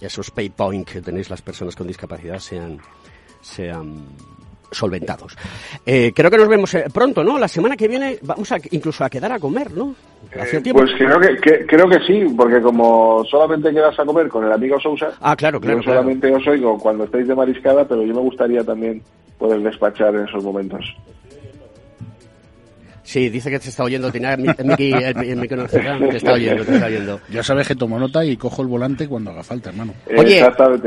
[0.00, 2.78] esos pay points que tenéis las personas con discapacidad sean,
[3.40, 4.04] sean
[4.72, 5.36] solventados.
[5.84, 7.38] Eh, creo que nos vemos eh, pronto, ¿no?
[7.38, 9.94] La semana que viene vamos a, incluso a quedar a comer, ¿no?
[10.62, 10.80] Tiempo.
[10.82, 14.52] Pues creo que, que- creo que sí, porque como solamente quedas a comer con el
[14.52, 16.00] amigo Sousa, Ah, claro, claro, yo claro.
[16.02, 19.02] solamente os oigo cuando estáis de mariscada, pero yo me gustaría también
[19.38, 20.84] poder despachar en esos momentos.
[23.10, 26.34] Sí, dice que te está oyendo, tiene a Mi- a Miki el, cerrado, te está
[26.34, 27.20] oyendo, te está oyendo.
[27.28, 29.94] Ya sabes que tomo nota y cojo el volante cuando haga falta, hermano.
[30.16, 30.40] Oye,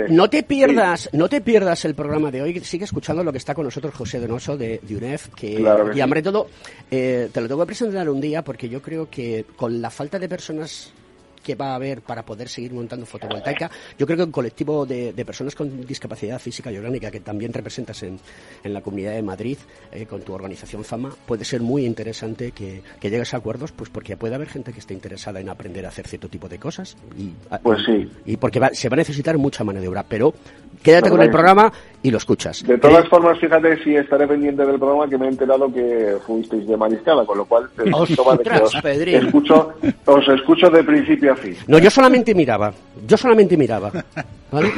[0.07, 2.61] no te pierdas, no te pierdas el programa de hoy.
[2.61, 5.91] Sigue escuchando lo que está con nosotros José Donoso de, de UNEF, que Claro que
[5.91, 6.01] y sí.
[6.01, 6.47] hombre todo,
[6.89, 10.17] eh, te lo tengo que presentar un día porque yo creo que con la falta
[10.17, 10.93] de personas
[11.43, 15.13] que va a haber para poder seguir montando fotovoltaica, yo creo que un colectivo de,
[15.13, 18.17] de personas con discapacidad física y orgánica que también representas en,
[18.63, 19.57] en la Comunidad de Madrid
[19.91, 23.89] eh, con tu organización FAMA, puede ser muy interesante que, que llegues a acuerdos, pues
[23.89, 26.95] porque puede haber gente que esté interesada en aprender a hacer cierto tipo de cosas
[27.17, 28.09] y, Pues sí.
[28.25, 30.33] y porque va- se va a necesitar mucha mano de obra, pero
[30.81, 32.63] quédate con el programa y lo escuchas.
[32.65, 36.67] De todas formas, fíjate si estaré pendiente del programa que me he enterado que fuisteis
[36.67, 37.83] de mariscada, con lo cual te
[38.81, 39.15] Pedrín.
[39.25, 39.73] escucho,
[40.05, 41.55] os escucho de principio a fin.
[41.67, 42.73] No, yo solamente miraba,
[43.07, 43.91] yo solamente miraba.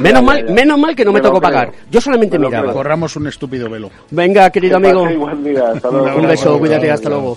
[0.00, 0.54] ya, mal, ya.
[0.54, 1.70] menos mal que no me, Me tocó pagar.
[1.90, 2.72] Yo solamente Me miraba.
[2.72, 3.90] Corramos un estúpido velo.
[4.10, 5.02] Venga, querido Que amigo.
[5.02, 5.70] paséis buen día.
[5.74, 6.18] Hasta luego.
[6.18, 7.36] Un beso, cuídate, hasta luego.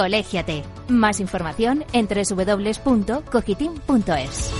[0.00, 0.62] Colégiate.
[0.88, 4.50] Más información en www.cogitim.es.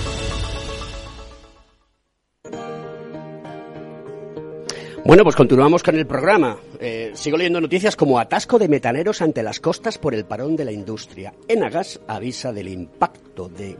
[5.05, 6.57] Bueno, pues continuamos con el programa.
[6.79, 10.65] Eh, sigo leyendo noticias como atasco de metaneros ante las costas por el parón de
[10.65, 11.35] la industria.
[11.47, 13.77] Enagas avisa del impacto de-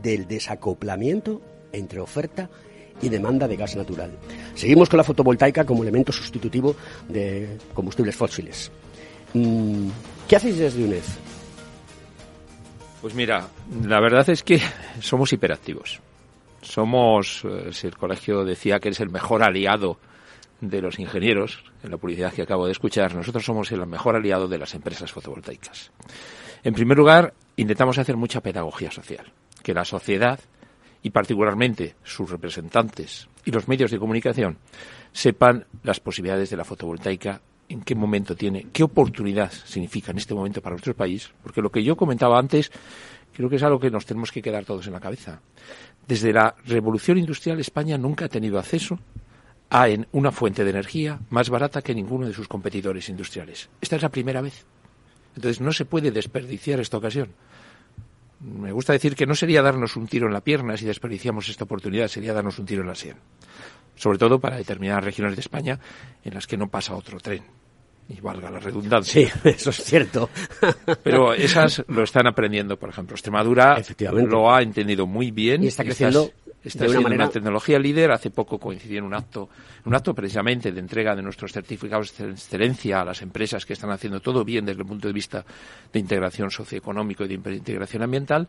[0.00, 1.40] del desacoplamiento
[1.72, 2.48] entre oferta
[3.02, 4.12] y demanda de gas natural.
[4.54, 6.76] Seguimos con la fotovoltaica como elemento sustitutivo
[7.08, 8.70] de combustibles fósiles.
[9.34, 9.88] Mm,
[10.30, 11.02] ¿Qué hacéis desde UNED?
[13.00, 13.48] Pues mira,
[13.82, 14.60] la verdad es que
[15.00, 15.98] somos hiperactivos.
[16.62, 19.98] Somos, eh, si el colegio decía que es el mejor aliado
[20.60, 24.46] de los ingenieros, en la publicidad que acabo de escuchar, nosotros somos el mejor aliado
[24.46, 25.90] de las empresas fotovoltaicas.
[26.62, 29.32] En primer lugar, intentamos hacer mucha pedagogía social,
[29.64, 30.38] que la sociedad
[31.02, 34.58] y particularmente sus representantes y los medios de comunicación
[35.12, 37.40] sepan las posibilidades de la fotovoltaica,
[37.70, 41.70] en qué momento tiene, qué oportunidad significa en este momento para nuestro país, porque lo
[41.70, 42.70] que yo comentaba antes
[43.32, 45.40] creo que es algo que nos tenemos que quedar todos en la cabeza.
[46.06, 48.98] Desde la revolución industrial España nunca ha tenido acceso
[49.70, 53.70] a una fuente de energía más barata que ninguno de sus competidores industriales.
[53.80, 54.66] Esta es la primera vez.
[55.36, 57.28] Entonces no se puede desperdiciar esta ocasión.
[58.40, 61.64] Me gusta decir que no sería darnos un tiro en la pierna si desperdiciamos esta
[61.64, 63.16] oportunidad, sería darnos un tiro en la sien.
[63.94, 65.78] Sobre todo para determinadas regiones de España
[66.24, 67.59] en las que no pasa otro tren.
[68.10, 69.30] Y valga la redundancia.
[69.30, 70.28] Sí, eso es cierto.
[71.02, 73.14] Pero esas lo están aprendiendo, por ejemplo.
[73.14, 73.80] Extremadura
[74.26, 75.62] lo ha entendido muy bien.
[75.62, 76.30] Y está creciendo
[76.62, 78.10] Está siendo manera una tecnología líder.
[78.10, 79.48] Hace poco coincidió en un acto,
[79.86, 83.90] un acto precisamente de entrega de nuestros certificados de excelencia a las empresas que están
[83.90, 85.44] haciendo todo bien desde el punto de vista
[85.90, 88.46] de integración socioeconómico y de integración ambiental.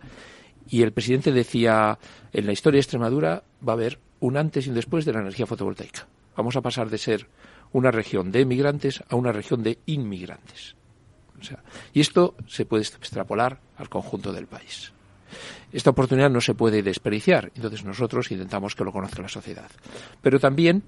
[0.69, 1.97] Y el presidente decía,
[2.34, 5.21] en la historia de Extremadura va a haber un antes y un después de la
[5.21, 6.06] energía fotovoltaica.
[6.36, 7.28] Vamos a pasar de ser
[7.74, 10.76] una región de emigrantes a una región de inmigrantes.
[11.40, 11.60] O sea,
[11.94, 14.92] y esto se puede extrapolar al conjunto del país.
[15.72, 19.70] Esta oportunidad no se puede desperdiciar, entonces nosotros intentamos que lo conozca la sociedad.
[20.22, 20.84] Pero también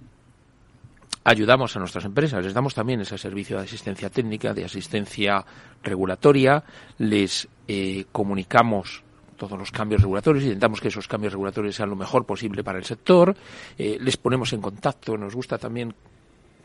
[1.24, 5.43] ayudamos a nuestras empresas, les damos también ese servicio de asistencia técnica, de asistencia
[5.82, 6.63] regulatoria,
[6.98, 9.04] les eh, comunicamos
[9.38, 12.86] todos los cambios regulatorios, intentamos que esos cambios regulatorios sean lo mejor posible para el
[12.86, 13.36] sector,
[13.78, 15.93] eh, les ponemos en contacto, nos gusta también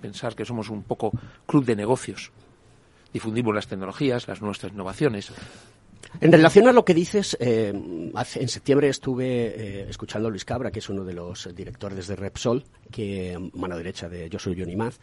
[0.00, 1.12] pensar que somos un poco
[1.46, 2.32] club de negocios,
[3.12, 5.32] difundimos las tecnologías, las nuestras innovaciones,
[6.20, 10.70] En relación a lo que dices, eh, en septiembre estuve eh, escuchando a Luis Cabra,
[10.70, 14.74] que es uno de los directores de Repsol, que mano derecha de Yo soy Johnny
[14.74, 14.98] Maz,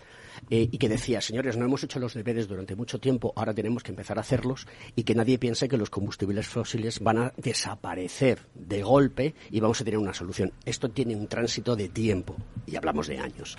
[0.49, 3.83] eh, y que decía, señores, no hemos hecho los deberes durante mucho tiempo, ahora tenemos
[3.83, 8.39] que empezar a hacerlos, y que nadie piense que los combustibles fósiles van a desaparecer
[8.53, 10.51] de golpe y vamos a tener una solución.
[10.65, 13.55] Esto tiene un tránsito de tiempo, y hablamos de años.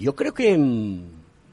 [0.00, 1.02] Yo creo que, mm,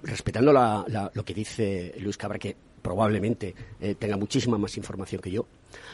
[0.04, 5.22] respetando la- la- lo que dice Luis Cabra, que probablemente eh, tenga muchísima más información
[5.22, 5.46] que yo,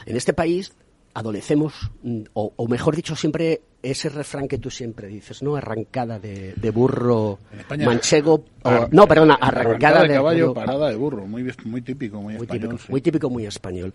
[0.06, 0.72] en este país
[1.14, 5.54] adolecemos, mm, o, o mejor dicho, siempre ese refrán que tú siempre dices, ¿no?
[5.56, 8.44] Arrancada de, de burro España- manchego.
[8.62, 11.26] o- no, perdona, arrancada, de caballo, burro- parada de burro.
[11.26, 12.62] Muy, muy típico, muy, muy español.
[12.62, 12.90] típico, sí.
[12.90, 13.94] muy típico, muy español.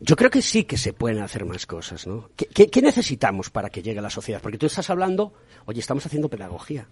[0.00, 2.30] Yo creo que sí que se pueden hacer más cosas, ¿no?
[2.36, 4.40] ¿Qué, qué- qué necesitamos para que llegue a la sociedad?
[4.42, 5.32] Porque tú estás hablando,
[5.66, 6.86] oye, estamos haciendo pedagogía.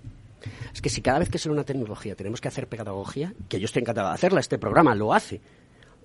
[0.73, 3.65] Es que si cada vez que sale una tecnología tenemos que hacer pedagogía, que yo
[3.67, 5.41] estoy encantado de hacerla, este programa lo hace.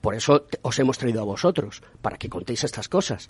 [0.01, 3.29] Por eso os hemos traído a vosotros, para que contéis estas cosas.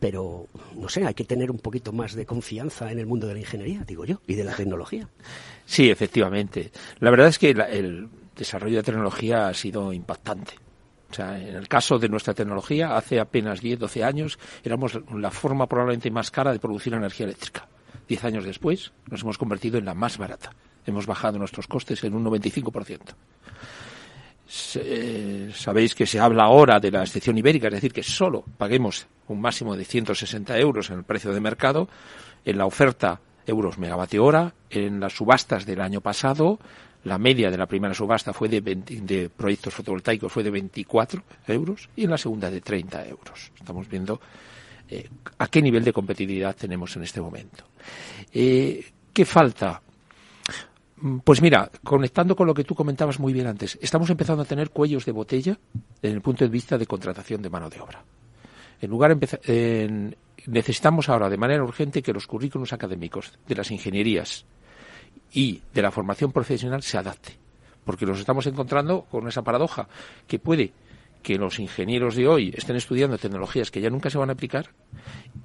[0.00, 3.34] Pero, no sé, hay que tener un poquito más de confianza en el mundo de
[3.34, 5.08] la ingeniería, digo yo, y de la tecnología.
[5.66, 6.70] Sí, efectivamente.
[7.00, 10.52] La verdad es que la- el desarrollo de tecnología ha sido impactante.
[11.10, 15.30] O sea, en el caso de nuestra tecnología, hace apenas 10, 12 años, éramos la
[15.30, 17.66] forma probablemente más cara de producir energía eléctrica.
[18.08, 20.52] Diez años después, nos hemos convertido en la más barata.
[20.86, 23.00] Hemos bajado nuestros costes en un 95%.
[24.46, 29.06] Se- sabéis que se habla ahora de la excepción ibérica, es decir, que solo paguemos
[29.28, 31.88] un máximo de 160 euros en el precio de mercado,
[32.46, 36.58] en la oferta euros megavatio hora, en las subastas del año pasado,
[37.04, 41.22] la media de la primera subasta fue de, 20 de proyectos fotovoltaicos fue de 24
[41.46, 43.52] euros y en la segunda de 30 euros.
[43.58, 44.20] Estamos viendo
[44.88, 47.64] eh, a qué nivel de competitividad tenemos en este momento.
[48.32, 49.80] Eh, ¿Qué falta?
[51.00, 54.46] Mm, Pues mira, conectando con lo que tú comentabas muy bien antes, estamos empezando a
[54.46, 55.58] tener cuellos de botella
[56.02, 58.02] desde el punto de vista de contratación de mano de obra.
[58.80, 64.44] En lugar en- necesitamos ahora de manera urgente que los currículos académicos de las ingenierías
[65.32, 67.32] y de la formación profesional se adapte,
[67.84, 69.88] porque nos estamos encontrando con esa paradoja
[70.26, 70.72] que puede
[71.22, 74.70] que los ingenieros de hoy estén estudiando tecnologías que ya nunca se van a aplicar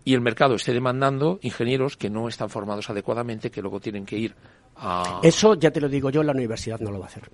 [0.05, 4.17] y el mercado esté demandando ingenieros que no están formados adecuadamente, que luego tienen que
[4.17, 4.35] ir
[4.75, 5.19] a...
[5.23, 7.29] Eso ya te lo digo yo, la universidad no lo va a hacer.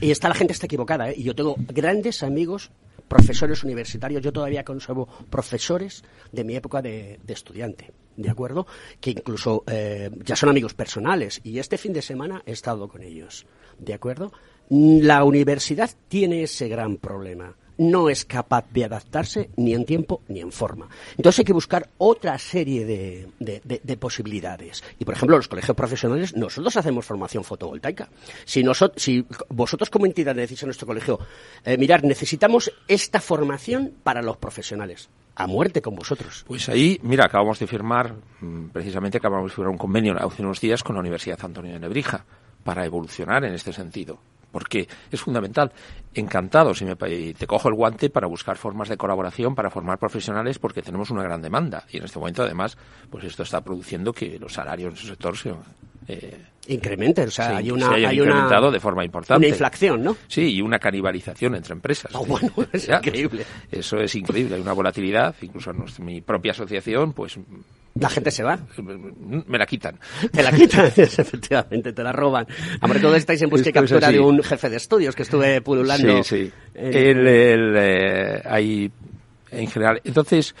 [0.00, 1.14] Y está la gente está equivocada, ¿eh?
[1.16, 2.70] Y yo tengo grandes amigos,
[3.06, 8.66] profesores universitarios, yo todavía conservo profesores de mi época de, de estudiante, ¿de acuerdo?
[9.00, 13.02] Que incluso eh, ya son amigos personales y este fin de semana he estado con
[13.02, 13.46] ellos,
[13.78, 14.32] ¿de acuerdo?
[14.70, 17.54] La universidad tiene ese gran problema.
[17.76, 20.88] No es capaz de adaptarse ni en tiempo ni en forma.
[21.16, 24.84] Entonces hay que buscar otra serie de, de- de- de posibilidades.
[25.00, 28.08] Y, por ejemplo, los colegios profesionales, nosotros hacemos formación fotovoltaica.
[28.44, 31.18] Si, nosot- si vosotros como entidad decís en nuestro colegio,
[31.64, 35.08] eh, mirar, necesitamos esta formación para los profesionales.
[35.34, 36.44] A muerte con vosotros.
[36.46, 40.60] Pues ahí, mira, acabamos de firmar, mm, precisamente acabamos de firmar un convenio hace unos
[40.60, 42.24] días con la Universidad Antonio de Nebrija
[42.62, 44.20] para evolucionar en este sentido.
[44.54, 45.72] Porque es fundamental.
[46.14, 50.60] Encantado si me, te cojo el guante para buscar formas de colaboración, para formar profesionales,
[50.60, 51.82] porque tenemos una gran demanda.
[51.90, 52.78] Y en este momento, además,
[53.10, 55.52] pues esto está produciendo que los salarios en su sector se,
[56.06, 57.26] eh, incrementen.
[57.26, 59.44] O sea, hay una, se hay incrementado de forma importante.
[59.44, 60.16] Una inflación, ¿no?
[60.28, 62.14] Sí, y una canibalización entre empresas.
[62.14, 63.44] Oh, bueno, es increíble.
[63.72, 64.54] Eso es increíble.
[64.54, 67.40] Hay una volatilidad, incluso en mi propia asociación, pues
[67.94, 68.58] la gente se va.
[69.46, 69.98] Me la quitan.
[70.32, 72.46] Te la quitan, efectivamente, te la roban.
[72.80, 76.22] Ahora todos estáis en busca y captura de un jefe de estudios que estuve pululando.
[76.22, 76.52] Sí, sí.
[76.74, 78.90] El, el, eh, hay,
[79.50, 80.00] en general.
[80.04, 80.54] Entonces,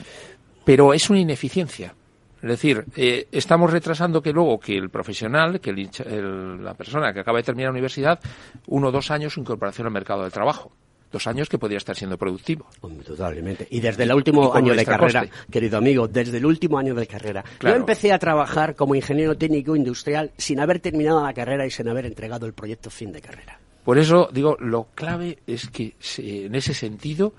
[0.64, 1.94] pero es una ineficiencia.
[2.40, 7.38] Es decir, eh, estamos retrasando que luego que el profesional, que la persona que acaba
[7.38, 8.20] de terminar la universidad,
[8.66, 10.70] uno o dos años su incorporación al mercado del trabajo
[11.14, 12.66] dos años que podría estar siendo productivo.
[13.06, 13.68] Totalmente.
[13.70, 17.44] Y desde el último año de carrera, querido amigo, desde el último año de carrera.
[17.60, 21.88] Yo empecé a trabajar como ingeniero técnico industrial sin haber terminado la carrera y sin
[21.88, 23.60] haber entregado el proyecto fin de carrera.
[23.84, 27.32] Por eso digo, lo clave es que en ese sentido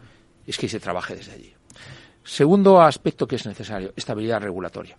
[0.48, 1.54] es que se trabaje desde allí.
[2.24, 4.98] Segundo aspecto que es necesario, estabilidad regulatoria.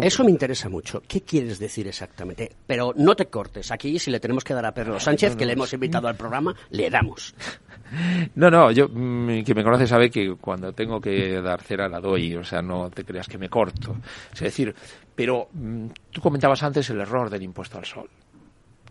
[0.00, 1.02] Eso me interesa mucho.
[1.06, 2.50] ¿Qué quieres decir exactamente?
[2.66, 3.70] Pero no te cortes.
[3.70, 6.54] Aquí, si le tenemos que dar a Pedro Sánchez, que le hemos invitado al programa,
[6.70, 7.34] le damos.
[8.34, 12.00] No, no, yo, mm, que me conoce sabe que cuando tengo que dar cera la
[12.00, 13.96] doy, o sea, no te creas que me corto.
[14.32, 14.74] Es decir,
[15.14, 18.08] pero mm, tú comentabas antes el error del impuesto al sol.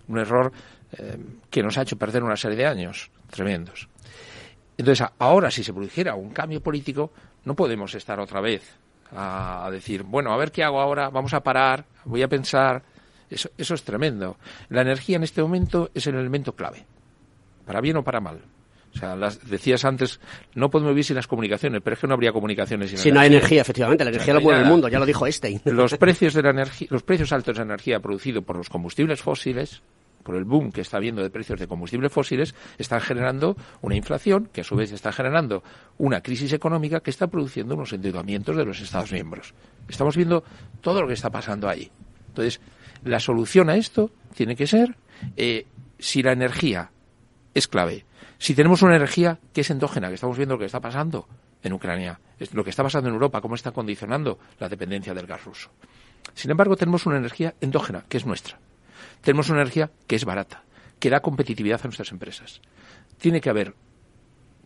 [0.07, 0.51] Un error
[0.97, 1.17] eh,
[1.49, 3.87] que nos ha hecho perder una serie de años tremendos.
[4.77, 7.11] Entonces, ahora si se produjera un cambio político,
[7.45, 8.75] no podemos estar otra vez
[9.15, 12.83] a, decir, bueno, a ver qué hago ahora, vamos a parar, voy a pensar.
[13.29, 14.37] Eso, eso es tremendo.
[14.69, 16.85] La energía en este momento es el elemento clave,
[17.65, 18.41] para bien o para mal.
[18.95, 20.21] O sea, las, decías antes,
[20.53, 23.19] no podemos vivir sin las comunicaciones, pero es que no habría comunicaciones sin Si no
[23.19, 25.61] hay energía, efectivamente, la energía lo mueve el mundo, ya lo dijo Einstein.
[25.65, 29.81] Los precios de la energía, los precios altos de energía producidos por los combustibles fósiles,
[30.23, 34.49] por el boom que está habiendo de precios de combustibles fósiles, están generando una inflación
[34.51, 35.63] que a su vez está generando
[35.97, 39.53] una crisis económica que está produciendo unos endeudamientos de los Estados miembros.
[39.89, 40.43] Estamos viendo
[40.81, 41.91] todo lo que está pasando ahí.
[42.29, 42.61] Entonces,
[43.03, 44.95] la solución a esto tiene que ser
[45.35, 45.67] eh,
[45.99, 46.91] si la energía
[47.53, 48.05] es clave,
[48.38, 51.27] si tenemos una energía que es endógena, que estamos viendo lo que está pasando
[51.63, 52.19] en Ucrania,
[52.53, 55.71] lo que está pasando en Europa, cómo está condicionando la dependencia del gas ruso.
[56.33, 58.59] Sin embargo, tenemos una energía endógena, que es nuestra.
[59.21, 60.63] Tenemos una energía que es barata,
[60.99, 62.61] que da competitividad a nuestras empresas.
[63.17, 63.73] Tiene que haber,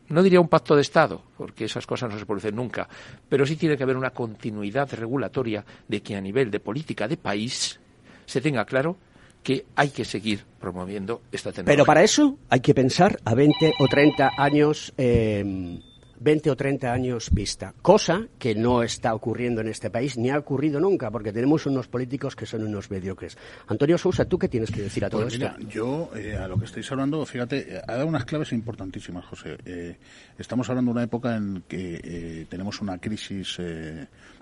[0.09, 2.89] no diría un pacto de Estado, porque esas cosas no se producen nunca,
[3.29, 7.17] pero sí tiene que haber una continuidad regulatoria de que a nivel de política de
[7.17, 7.79] país
[8.25, 8.97] se tenga claro
[9.43, 11.73] que hay que seguir promoviendo esta tecnología.
[11.73, 14.93] Pero para eso hay que pensar a 20 o 30 años.
[14.97, 15.79] Eh,
[16.19, 20.37] 20 o 30 años vista, cosa que no está ocurriendo en este país ni ha
[20.37, 23.37] ocurrido nunca, porque tenemos unos políticos que son unos mediocres.
[23.67, 25.49] Antonio Sousa, ¿tú qué tienes que decir a todo pues esto?
[25.69, 29.57] yo, eh, a lo que estáis hablando, fíjate, ha dado unas claves importantísimas, José.
[29.65, 29.97] Eh,
[30.37, 33.57] estamos hablando de una época en que eh, tenemos una crisis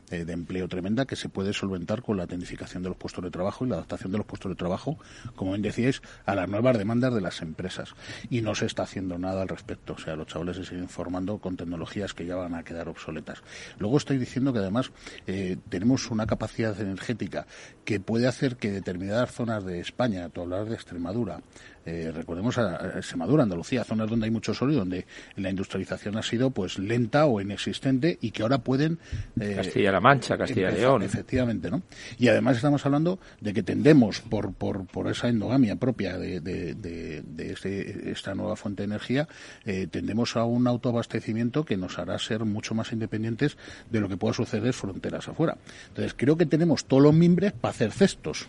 [0.10, 3.32] eh, de empleo tremenda que se puede solventar con la tecnificación de los puestos de
[3.32, 4.98] trabajo y la adaptación de los puestos de trabajo,
[5.36, 7.94] como bien decíais, a las nuevas demandas de las empresas.
[8.30, 9.94] Y no se está haciendo nada al respecto.
[9.94, 13.42] O sea, los chavales se siguen formando con tecnologías que ya van a quedar obsoletas.
[13.80, 14.92] Luego estoy diciendo que además
[15.26, 17.48] eh, tenemos una capacidad energética
[17.86, 21.42] que puede hacer que determinadas zonas de España, tú hablar de Extremadura,
[21.88, 25.06] eh, recordemos a, a Extremadura, Andalucía, zonas donde hay mucho sol y donde
[25.38, 29.00] la industrialización ha sido pues lenta o inexistente y que ahora pueden
[29.40, 31.84] eh, Castilla-La Mancha, Castilla-León, efectivamente, ¿no?
[32.20, 36.76] Y además estamos hablando de que tendemos por por, por esa endogamia propia de, de,
[36.76, 39.30] de, este, esta nueva fuente de energía,
[39.66, 43.58] eh, tendemos a un autoabastecimiento que nos hará ser mucho más independientes
[43.90, 45.58] de lo que pueda suceder fronteras afuera.
[45.88, 48.48] Entonces creo que tenemos todos los mimbres para hacer cestos.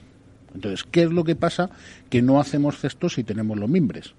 [0.55, 1.71] Entonces, ¿qué es lo que pasa?
[2.11, 4.15] Que no hacemos cestos y tenemos los mimbres.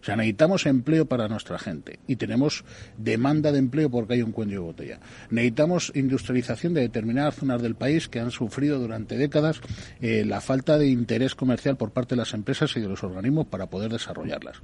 [0.00, 2.64] O sea, necesitamos empleo para nuestra gente y tenemos
[2.96, 5.00] demanda de empleo porque hay un cuello de botella.
[5.30, 9.60] Necesitamos industrialización de determinadas zonas del país que han sufrido durante décadas
[10.00, 13.46] eh, la falta de interés comercial por parte de las empresas y de los organismos
[13.46, 14.56] para poder desarrollarlas.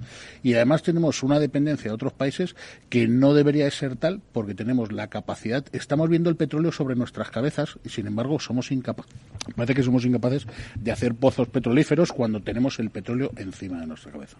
[0.42, 2.56] Y además tenemos una dependencia de otros países
[2.88, 7.30] que no debería ser tal porque tenemos la capacidad, estamos viendo el petróleo sobre nuestras
[7.30, 9.12] cabezas y sin embargo somos incapaces,
[9.54, 14.12] parece que somos incapaces de hacer pozos petrolíferos cuando tenemos el petróleo encima de nuestra
[14.12, 14.36] cabeza.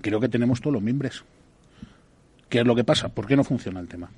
[0.00, 1.24] Creo que tenemos todos los mimbres.
[2.48, 3.08] ¿Qué es lo que pasa?
[3.08, 4.10] ¿Por qué no funciona el tema?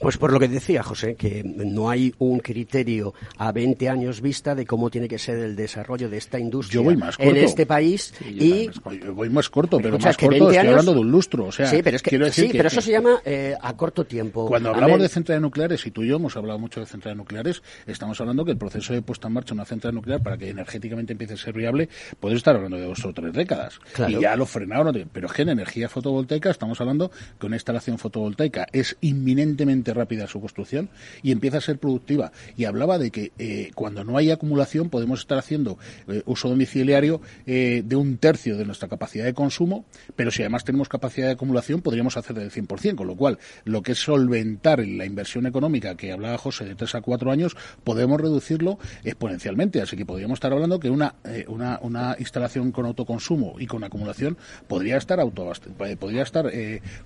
[0.00, 4.54] Pues por lo que decía José, que no hay un criterio a 20 años vista
[4.54, 7.30] de cómo tiene que ser el desarrollo de esta industria Yo voy más corto.
[7.30, 10.94] en este país y Yo voy más corto, pero más corto 20 estoy años- hablando
[10.94, 11.46] de un lustro.
[11.46, 13.20] O sea, sí, pero es que, quiero decir sí, que- pero eso que- se llama
[13.24, 14.46] eh, a corto tiempo.
[14.46, 17.62] Cuando hablamos de centrales nucleares, y tú y yo hemos hablado mucho de centrales nucleares,
[17.86, 20.48] estamos hablando que el proceso de puesta en marcha de una central nuclear para que
[20.50, 21.88] energéticamente empiece a ser viable,
[22.20, 23.78] puede estar hablando de dos o tres décadas.
[23.92, 24.12] Claro.
[24.18, 25.08] Y ya lo frenaron.
[25.12, 30.26] Pero es que en energía fotovoltaica estamos hablando que una instalación fotovoltaica es inminentemente rápida
[30.26, 30.88] su construcción
[31.22, 32.32] y empieza a ser productiva.
[32.56, 35.78] Y hablaba de que eh, cuando no hay acumulación podemos estar haciendo
[36.08, 39.84] eh, uso domiciliario eh, de un tercio de nuestra capacidad de consumo,
[40.16, 43.82] pero si además tenemos capacidad de acumulación podríamos hacer del 100%, con lo cual lo
[43.82, 48.20] que es solventar la inversión económica que hablaba José de 3 a 4 años, podemos
[48.20, 49.80] reducirlo exponencialmente.
[49.80, 51.14] Así que podríamos estar hablando que una,
[51.48, 54.36] una, una instalación con autoconsumo y con acumulación
[54.68, 56.50] podría estar eh, podría estar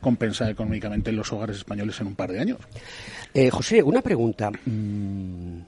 [0.01, 2.58] compensada económicamente en los hogares españoles en un par de años.
[3.35, 4.51] Eh, José, una pregunta.
[4.65, 5.61] Mm,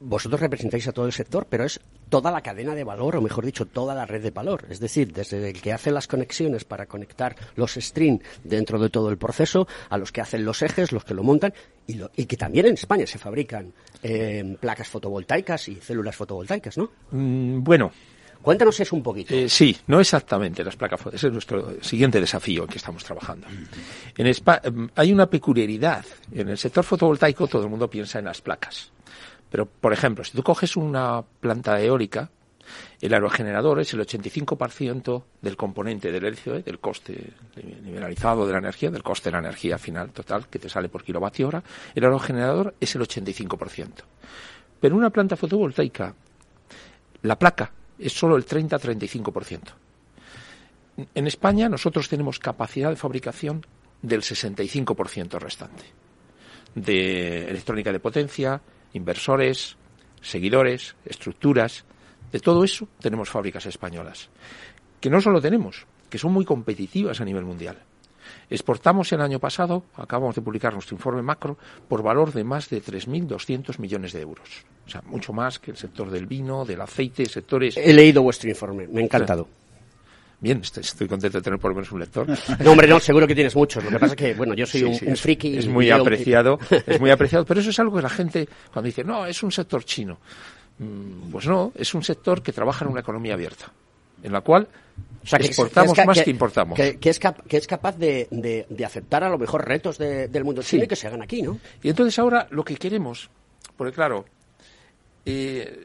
[0.00, 3.44] Vosotros representáis a todo el sector, pero es toda la cadena de valor, o mejor
[3.44, 4.64] dicho, toda la red de valor.
[4.70, 9.10] Es decir, desde el que hace las conexiones para conectar los stream dentro de todo
[9.10, 11.52] el proceso, a los que hacen los ejes, los que lo montan,
[11.88, 13.72] y, lo- y que también en España se fabrican
[14.04, 16.92] eh, placas fotovoltaicas y células fotovoltaicas, ¿no?
[17.10, 17.90] Mm, bueno.
[18.42, 19.34] Cuéntanos eso un poquito.
[19.34, 23.46] Eh, sí, no exactamente las placas Ese es nuestro siguiente desafío en que estamos trabajando.
[24.16, 26.04] En Espa- em, hay una peculiaridad.
[26.32, 28.90] En el sector fotovoltaico todo el mundo piensa en las placas.
[29.50, 32.30] Pero, por ejemplo, si tú coges una planta eólica,
[33.00, 37.32] el aerogenerador es el 85% del componente del LCOE, del coste
[37.82, 41.02] nivelizado de la energía, del coste de la energía final total que te sale por
[41.02, 41.62] kilovatio hora.
[41.94, 44.04] El aerogenerador es el 85%.
[44.80, 46.14] Pero una planta fotovoltaica,
[47.22, 49.60] la placa es solo el 30-35%.
[51.14, 53.64] En España nosotros tenemos capacidad de fabricación
[54.02, 55.84] del 65% restante.
[56.74, 58.60] De electrónica de potencia,
[58.92, 59.76] inversores,
[60.20, 61.84] seguidores, estructuras,
[62.32, 64.28] de todo eso tenemos fábricas españolas.
[65.00, 67.78] Que no solo tenemos, que son muy competitivas a nivel mundial.
[68.50, 71.56] Exportamos el año pasado, acabamos de publicar nuestro informe macro,
[71.88, 74.48] por valor de más de 3.200 millones de euros.
[74.86, 77.76] O sea, mucho más que el sector del vino, del aceite, sectores...
[77.76, 79.46] He leído vuestro informe, me ha encantado.
[80.40, 82.26] Bien, estoy, estoy contento de tener por lo menos un lector.
[82.60, 83.82] No, hombre, no, seguro que tienes muchos.
[83.82, 85.58] Lo que pasa es que, bueno, yo soy Sí, un, sí, un es- friki.
[85.58, 89.02] Es muy apreciado, es muy apreciado, pero eso es algo que la gente, cuando dice,
[89.04, 90.18] no, es un sector chino.
[90.78, 93.66] Mm, Pues no, es un sector que trabaja en una economía abierta,
[94.22, 94.68] en la cual
[95.22, 96.76] O sea, que- exportamos que es ca- más que, que- importamos.
[96.76, 99.98] Que, que es, cap- que es capaz de, de- de aceptar a lo mejor retos
[99.98, 100.84] de- del mundo chino Sí.
[100.84, 101.58] y que se hagan aquí, ¿no?
[101.82, 103.30] Y entonces ahora lo que queremos,
[103.76, 104.24] porque claro,
[105.24, 105.84] eh,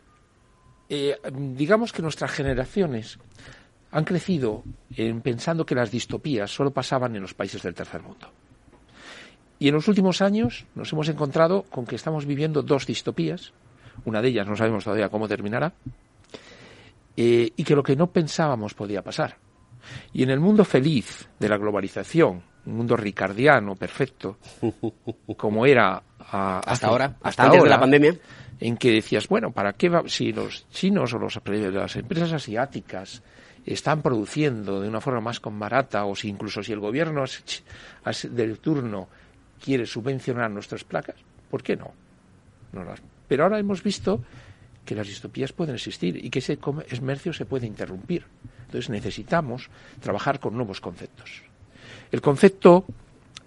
[0.89, 3.17] eh, digamos que nuestras generaciones
[3.91, 4.63] han crecido
[4.95, 8.27] en pensando que las distopías solo pasaban en los países del tercer mundo.
[9.59, 13.53] Y en los últimos años nos hemos encontrado con que estamos viviendo dos distopías.
[14.05, 15.73] Una de ellas no sabemos todavía cómo terminará.
[17.18, 19.38] Eh, y que lo que no pensábamos podía pasar.
[20.14, 24.38] Y en el mundo feliz de la globalización, un mundo ricardiano, perfecto,
[25.38, 28.16] como era ah, Hasta ahora, hasta antes de la pandemia.
[28.59, 33.22] en que decías, bueno, ¿para qué va, si los chinos o los, las empresas asiáticas
[33.66, 37.24] están produciendo de una forma más con barata o si incluso si el gobierno
[38.32, 39.07] del turno
[39.64, 41.16] quiere subvencionar nuestras placas,
[41.49, 41.91] ¿por qué no?
[42.74, 44.22] No las- Pero ahora hemos visto
[44.86, 48.25] que las distopías pueden existir y que ese com- esmercio se puede interrumpir.
[48.65, 49.69] Entonces necesitamos
[50.01, 51.43] trabajar con nuevos conceptos.
[52.11, 52.86] El concepto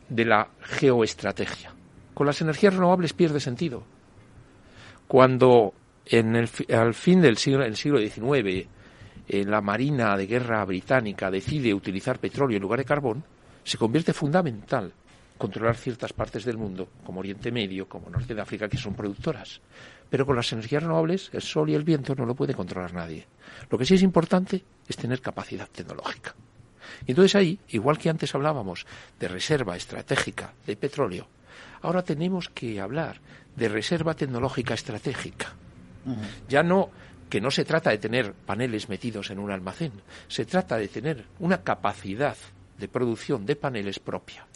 [0.09, 1.73] de la geoestrategia.
[2.15, 3.83] Con las energías renovables pierde sentido.
[5.07, 5.75] Cuando
[6.07, 8.69] en el, al fin del siglo, siglo XIX
[9.29, 13.25] eh, la Marina de Guerra británica decide utilizar petróleo en lugar de carbón,
[13.65, 14.93] se convierte fundamental
[15.37, 19.61] controlar ciertas partes del mundo, como Oriente Medio, como Norte de África, que son productoras.
[20.11, 23.27] Pero con las energías renovables, el sol y el viento no lo puede controlar nadie.
[23.71, 26.35] Lo que sí es importante es tener capacidad tecnológica.
[27.07, 28.87] Y entonces ahí, igual que antes hablábamos
[29.19, 31.29] de reserva estratégica de petróleo,
[31.83, 33.21] ahora tenemos que hablar
[33.57, 35.55] de reserva tecnológica estratégica.
[36.49, 36.91] Ya no
[37.29, 39.93] que no se trata de tener paneles metidos en un almacén,
[40.29, 42.37] se trata de tener una capacidad
[42.79, 44.47] de producción de paneles propia.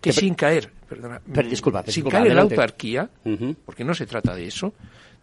[0.00, 3.08] Que sin caer, perdona, Pero, mm, disculpa, sin disculpa, caer en la autarquía,
[3.64, 4.74] porque no se trata de eso,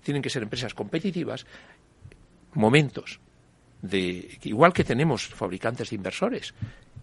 [0.01, 1.45] tienen que ser empresas competitivas,
[2.53, 3.19] momentos
[3.81, 6.53] de igual que tenemos fabricantes de inversores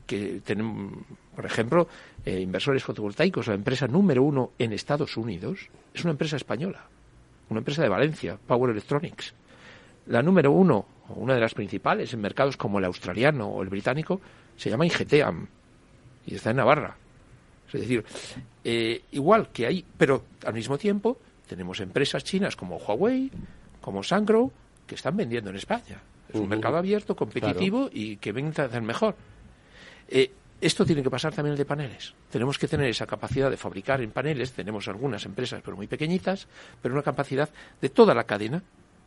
[0.06, 0.94] que tenemos
[1.36, 1.88] por ejemplo
[2.24, 6.88] eh, inversores fotovoltaicos la empresa número uno en Estados Unidos es una empresa española
[7.50, 9.34] una empresa de Valencia Power Electronics.
[10.06, 10.86] La número uno
[11.16, 14.20] una de las principales en mercados como el australiano o el británico
[14.56, 15.46] se llama Ingeteam
[16.26, 16.96] y está en Navarra
[17.72, 18.04] Es decir,
[18.64, 23.30] eh, igual que hay, pero al mismo tiempo tenemos empresas chinas como Huawei,
[23.80, 24.52] como Sangro,
[24.86, 26.00] que están vendiendo en España.
[26.28, 29.16] Es un mercado abierto, competitivo y que ven a hacer mejor.
[30.08, 30.30] Eh,
[30.60, 32.14] esto tiene que pasar también el de paneles.
[32.30, 34.52] Tenemos que tener esa capacidad de fabricar en paneles.
[34.52, 36.46] Tenemos algunas empresas, pero muy pequeñitas,
[36.82, 37.48] pero una capacidad
[37.80, 38.62] de toda la cadena,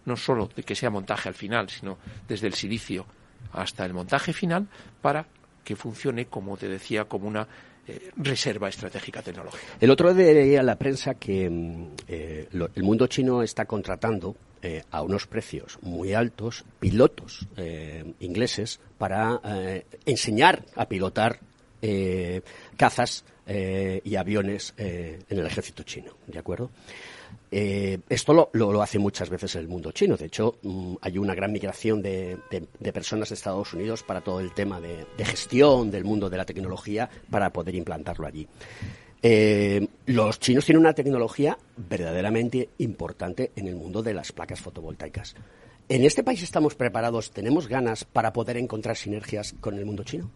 [0.06, 1.98] no solo de que sea montaje al final, sino
[2.28, 3.06] desde el silicio
[3.52, 4.68] hasta el montaje final,
[5.02, 5.26] para
[5.64, 7.48] que funcione, como te decía, como una
[7.86, 9.74] eh, reserva estratégica tecnológica.
[9.82, 14.84] El otro día leía la prensa que mm, eh, el mundo chino está contratando eh,
[14.90, 17.46] a unos precios muy altos pilotos
[18.22, 19.42] ingleses para
[20.06, 21.42] enseñar a pilotar
[22.78, 26.72] cazas y aviones en el ejército chino, ¿de acuerdo?
[27.56, 30.18] Eh, esto lo, hace muchas veces el mundo chino.
[30.18, 32.40] De hecho, mm, hay una gran migración de,
[32.92, 36.46] personas de Estados Unidos para todo el tema de, de gestión del mundo de la
[36.46, 38.48] tecnología para poder implantarlo allí.
[39.22, 45.36] Eh, los chinos tienen una tecnología verdaderamente importante en el mundo de las placas fotovoltaicas.
[45.88, 50.32] ¿En este país estamos preparados, tenemos ganas para poder encontrar sinergias con el mundo chino?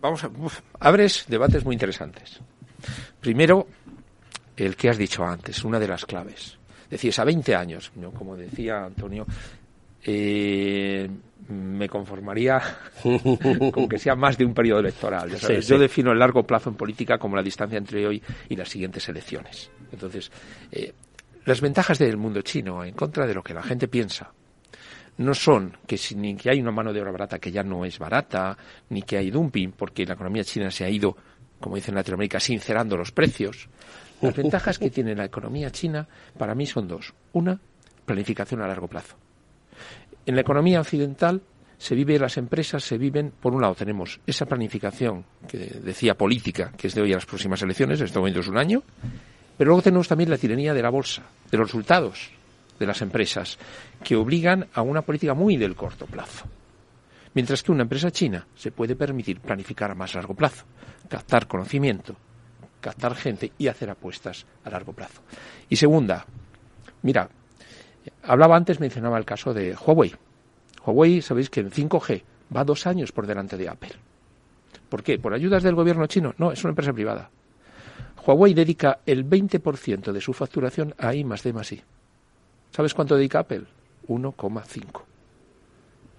[0.00, 2.40] Vamos a, uf, abres debates muy interesantes.
[3.20, 3.66] Primero,
[4.56, 6.58] el que has dicho antes, una de las claves.
[6.90, 8.10] Decías, a 20 años, ¿no?
[8.12, 9.26] como decía Antonio,
[10.04, 11.08] eh,
[11.48, 12.60] me conformaría
[13.02, 15.30] con que sea más de un periodo electoral.
[15.30, 15.64] ya sabes.
[15.64, 18.68] Sí, Yo defino el largo plazo en política como la distancia entre hoy y las
[18.68, 19.70] siguientes elecciones.
[19.92, 20.30] Entonces,
[20.72, 20.92] eh,
[21.46, 24.32] las ventajas del mundo chino en contra de lo que la gente piensa
[25.18, 27.84] no son que, si- ni que hay una mano de obra barata que ya no
[27.84, 28.56] es barata,
[28.88, 31.16] ni que hay dumping, porque la economía china se ha ido,
[31.60, 33.68] como dicen en Latinoamérica, sincerando los precios.
[34.20, 36.06] Las ventajas que tiene la economía china
[36.38, 37.12] para mí son dos.
[37.32, 37.60] Una,
[38.04, 39.16] planificación a largo plazo.
[40.26, 41.42] En la economía occidental
[41.78, 46.72] se vive, las empresas se viven, por un lado tenemos esa planificación que decía política,
[46.76, 48.82] que es de hoy a las próximas elecciones, en este momento es un año,
[49.58, 52.30] pero luego tenemos también la tiranía de la bolsa, de los resultados
[52.78, 53.58] de las empresas,
[54.02, 56.46] que obligan a una política muy del corto plazo.
[57.34, 60.64] Mientras que una empresa china se puede permitir planificar a más largo plazo,
[61.08, 62.16] captar conocimiento,
[62.84, 65.22] captar gente y hacer apuestas a largo plazo.
[65.70, 66.26] Y segunda,
[67.00, 67.30] mira,
[68.22, 70.14] hablaba antes, mencionaba el caso de Huawei.
[70.84, 72.22] Huawei, sabéis que en 5G
[72.54, 73.92] va dos años por delante de Apple.
[74.90, 75.18] ¿Por qué?
[75.18, 76.34] ¿Por ayudas del gobierno chino?
[76.36, 77.30] No, es una empresa privada.
[78.26, 81.82] Huawei dedica el 20% de su facturación a I más D más I.
[82.70, 83.64] ¿Sabes cuánto dedica Apple?
[84.08, 85.02] 1,5.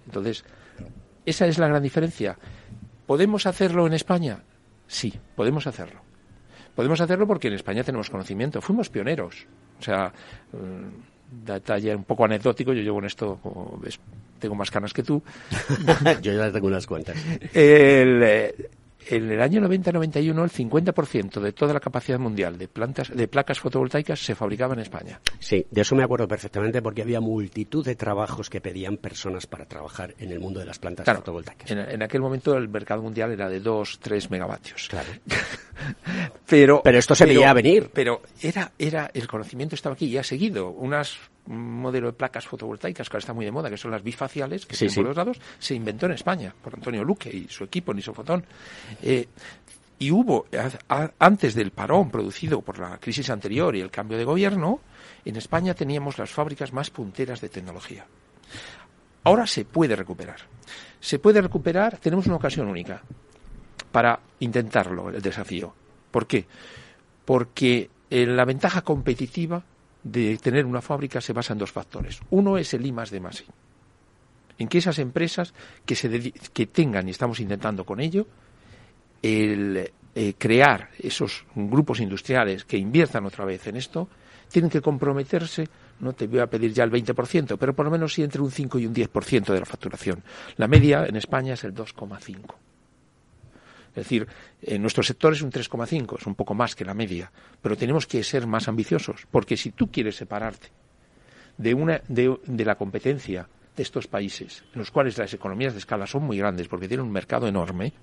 [0.06, 0.44] Entonces,
[1.24, 2.36] esa es la gran diferencia.
[3.06, 4.42] ¿Podemos hacerlo en España?
[4.88, 6.05] Sí, podemos hacerlo.
[6.76, 8.60] Podemos hacerlo porque en España tenemos conocimiento.
[8.60, 9.46] Fuimos pioneros.
[9.80, 10.12] O sea,
[10.52, 13.98] mm, detalle un poco anecdótico, yo llevo en esto, como ves,
[14.38, 15.22] tengo más canas que tú.
[16.22, 17.16] Yo ya tengo unas cuantas.
[17.54, 18.54] El, eh,
[19.08, 23.60] en el año 90-91 el 50% de toda la capacidad mundial de plantas de placas
[23.60, 25.20] fotovoltaicas se fabricaba en España.
[25.38, 29.66] Sí, de eso me acuerdo perfectamente porque había multitud de trabajos que pedían personas para
[29.66, 31.70] trabajar en el mundo de las plantas Claro, fotovoltaicas.
[31.70, 34.88] En, en aquel momento el mercado mundial era de 2-3 megavatios.
[34.88, 35.08] Claro.
[36.48, 37.90] pero, Pero esto se veía venir.
[37.92, 40.70] Pero era, era, el conocimiento estaba aquí y ha seguido.
[40.70, 41.16] Unas
[41.48, 44.66] un modelo de placas fotovoltaicas que ahora está muy de moda, que son las bifaciales,
[44.66, 44.96] que Sí, sí.
[44.96, 48.44] por los lados, se inventó en España por Antonio Luque y su equipo en Isofotón.
[49.02, 49.28] Eh,
[49.98, 50.46] y hubo,
[50.88, 54.80] a- antes del parón producido por la crisis anterior y el cambio de gobierno,
[55.24, 58.04] en España teníamos las fábricas más punteras de tecnología.
[59.24, 60.40] Ahora se puede recuperar.
[61.00, 63.02] Se puede recuperar, tenemos una ocasión única
[63.90, 65.74] para intentarlo, el desafío.
[66.10, 66.46] ¿Por qué?
[67.24, 69.62] Porque eh, la ventaja competitiva
[70.06, 72.20] de tener una fábrica se basa en dos factores.
[72.30, 73.46] Uno es el I más D más I.
[74.58, 75.52] En que esas empresas
[75.84, 78.26] que, se que tengan, y estamos intentando con ello,
[79.20, 84.08] el eh, crear esos grupos industriales que inviertan otra vez en esto,
[84.50, 85.68] tienen que comprometerse,
[86.00, 88.50] no te voy a pedir ya el 20%, pero por lo menos sí entre un
[88.50, 90.22] 5 y un 10% de la facturación.
[90.56, 92.65] La media en España es el 2,5%.
[93.96, 94.28] Es decir,
[94.60, 97.32] en nuestro sector es un 3,5, es un poco más que la media,
[97.62, 100.68] pero tenemos que ser más ambiciosos, porque si tú quieres separarte
[101.56, 106.06] de, una, de, la competencia de estos países, en los cuales las economías de escala
[106.06, 107.94] son muy grandes, porque tienen un mercado enorme,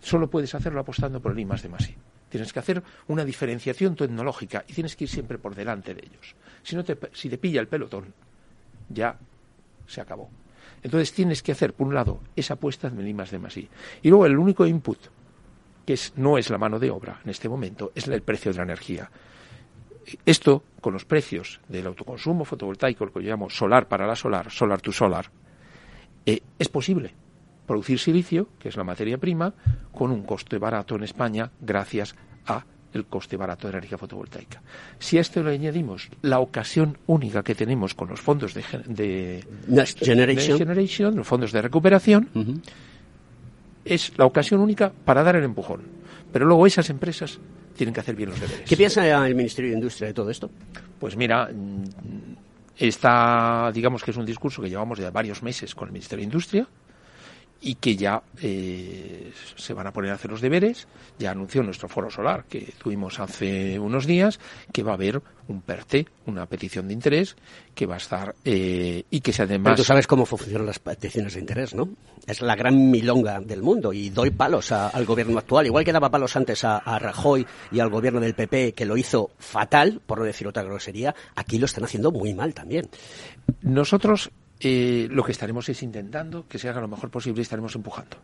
[0.00, 1.70] solo puedes hacerlo apostando por el I más de.
[2.28, 6.36] Tienes que hacer una diferenciación tecnológica y tienes que ir siempre por delante de ellos.
[6.62, 8.14] Si, no te, si te pilla el pelotón,
[8.88, 9.18] ya
[9.88, 10.30] se acabó.
[10.82, 13.68] Entonces tienes que hacer, por un lado, esa apuesta en el I más de I.
[14.02, 14.98] Y luego el único input,
[15.86, 18.58] que es, no es la mano de obra en este momento, es el precio de
[18.58, 19.10] la energía.
[20.24, 24.50] Esto, con los precios del autoconsumo fotovoltaico, lo que yo llamo solar para la solar,
[24.50, 25.30] solar to solar,
[26.26, 27.14] eh, es posible.
[27.66, 29.52] producir silicio, que es la materia prima,
[29.92, 32.14] con un coste barato en España gracias
[32.46, 34.62] a el coste barato de la energía fotovoltaica.
[34.98, 39.44] Si a esto le añadimos la ocasión única que tenemos con los fondos de, de,
[39.66, 40.58] Next Generation.
[40.58, 42.30] Next Generation, los fondos de recuperación,
[43.86, 45.82] es la ocasión única para dar el empujón.
[46.32, 47.38] Pero luego esas empresas
[47.76, 48.68] tienen que hacer bien los deberes.
[48.68, 50.50] ¿Qué piensa el Ministerio de Industria de todo esto?
[50.98, 51.84] Pues mira, mm,
[52.76, 56.26] está, digamos que es un discurso que llevamos ya varios meses con el Ministerio de
[56.26, 56.68] Industria
[57.60, 60.86] y que ya eh, se van a poner a hacer los deberes.
[61.18, 64.38] Ya anunció nuestro foro solar que tuvimos hace unos días
[64.72, 67.36] que va a haber un PERTE, una petición de interés,
[67.74, 69.64] que va a estar eh, y que se además.
[69.72, 71.88] Pero tú sabes cómo funcionan las peticiones de interés, ¿no?
[72.26, 75.66] Es la gran milonga del mundo y doy palos a- al gobierno actual.
[75.66, 78.96] Igual que daba palos antes a, a Rajoy y al gobierno del PP, que lo
[78.96, 82.88] hizo fatal, por no decir otra grosería, aquí lo están haciendo muy mal también.
[83.62, 84.30] Nosotros
[84.60, 88.16] eh, lo que estaremos es intentando que se haga lo mejor posible y estaremos empujando.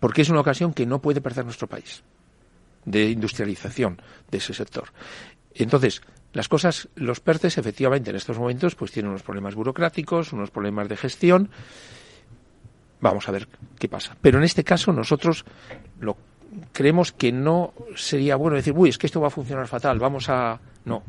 [0.00, 2.02] Porque es una ocasión que no puede perder nuestro país
[2.84, 4.88] de industrialización de ese sector.
[5.54, 6.02] Entonces,
[6.32, 10.88] las cosas, los PERTES efectivamente en estos momentos pues tienen unos problemas burocráticos, unos problemas
[10.88, 11.50] de gestión.
[13.00, 13.48] Vamos a ver
[13.78, 14.16] qué pasa.
[14.20, 15.44] Pero en este caso nosotros
[16.00, 16.16] lo
[16.72, 20.28] creemos que no sería bueno decir, uy, es que esto va a funcionar fatal, vamos
[20.28, 20.58] a...
[20.84, 21.02] No.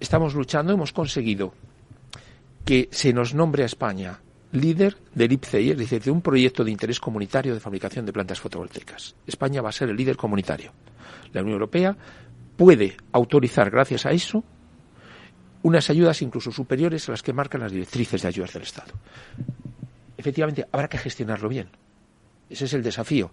[0.00, 1.54] Estamos luchando, hemos conseguido
[2.64, 4.20] que se nos nombre a España
[4.52, 8.40] líder del IPCEI, es decir, de un proyecto de interés comunitario de fabricación de plantas
[8.40, 9.14] fotovoltaicas.
[9.26, 10.72] España va a ser el líder comunitario.
[11.32, 11.96] La Unión Europea
[12.56, 14.44] puede autorizar, gracias a eso,
[15.62, 18.92] unas ayudas incluso superiores a las que marcan las directrices de ayudas del Estado.
[20.16, 21.68] Efectivamente, habrá que gestionarlo bien.
[22.50, 23.32] Ese es el desafío.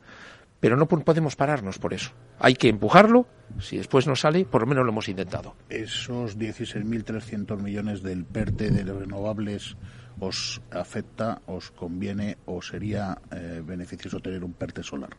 [0.60, 2.12] Pero no po- podemos pararnos por eso.
[2.40, 3.26] Hay que empujarlo.
[3.60, 5.56] Si después no sale, por lo menos lo hemos intentado.
[5.70, 9.76] ¿Esos 16.300 millones del PERTE de renovables
[10.20, 15.12] os afecta, os conviene o sería eh, beneficioso tener un PERTE solar?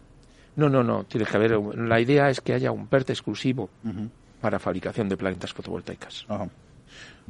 [0.56, 1.04] No, no, no.
[1.04, 1.52] Tiene que haber.
[1.78, 3.70] La idea es que haya un PERTE exclusivo
[4.40, 6.26] para fabricación de plantas fotovoltaicas.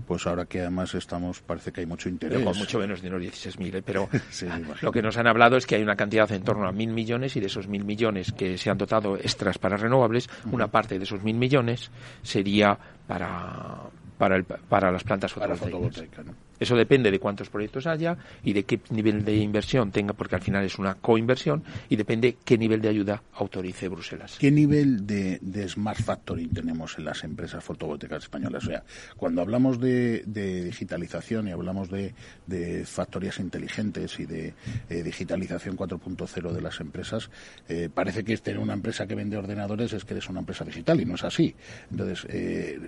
[0.06, 2.38] Pues ahora que además estamos, parece que hay mucho interés.
[2.38, 3.82] Pero con mucho menos de los 16.000, ¿eh?
[3.82, 4.46] pero Sí,
[4.82, 7.36] lo que nos han hablado es que hay una cantidad en torno a mil millones
[7.36, 11.04] y de esos mil millones que se han dotado extras para renovables, una parte de
[11.04, 11.90] esos mil millones
[12.22, 13.82] sería para,
[14.18, 16.06] para, el- para las plantas Para fotovoltaicas.
[16.06, 16.49] fotovoltaica, ¿no?
[16.60, 20.42] Eso depende de cuántos proyectos haya y de qué nivel de inversión tenga, porque al
[20.42, 24.36] final es una coinversión y depende qué nivel de ayuda autorice Bruselas.
[24.38, 28.64] ¿Qué nivel de, smart factoring tenemos en las empresas fotovoltaicas españolas?
[28.64, 28.84] O sea,
[29.16, 32.14] cuando hablamos de, digitalización y hablamos de,
[32.84, 34.54] factorías inteligentes y de
[34.90, 37.30] eh, digitalización 4.0 de las empresas,
[37.68, 41.00] eh, parece que tener una empresa que vende ordenadores es que eres una empresa digital
[41.00, 41.54] y no es así.
[41.90, 42.78] Entonces, eh,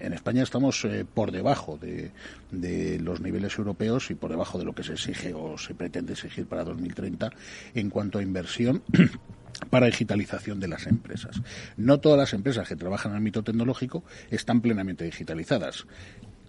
[0.00, 2.10] en España estamos por debajo de,
[2.50, 6.12] de los niveles europeos y por debajo de lo que se exige o se pretende
[6.12, 7.30] exigir para 2030
[7.74, 8.82] en cuanto a inversión
[9.70, 11.40] para digitalización de las empresas.
[11.76, 15.86] No todas las empresas que trabajan en el ámbito tecnológico están plenamente digitalizadas.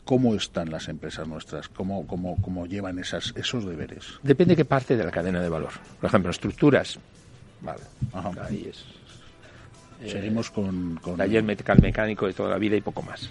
[0.06, 1.70] ¿Cómo están las empresas nuestras?
[1.70, 4.06] ¿Cómo, cómo, cómo llevan esas, esos deberes?
[4.24, 5.72] Depende qué parte de la cadena de valor.
[6.00, 6.98] Por ejemplo, estructuras.
[7.62, 7.82] Vale.
[8.48, 8.86] Ahí es.
[10.02, 13.30] eh, Seguimos con, con- Taller mecánico de toda la vida y poco más.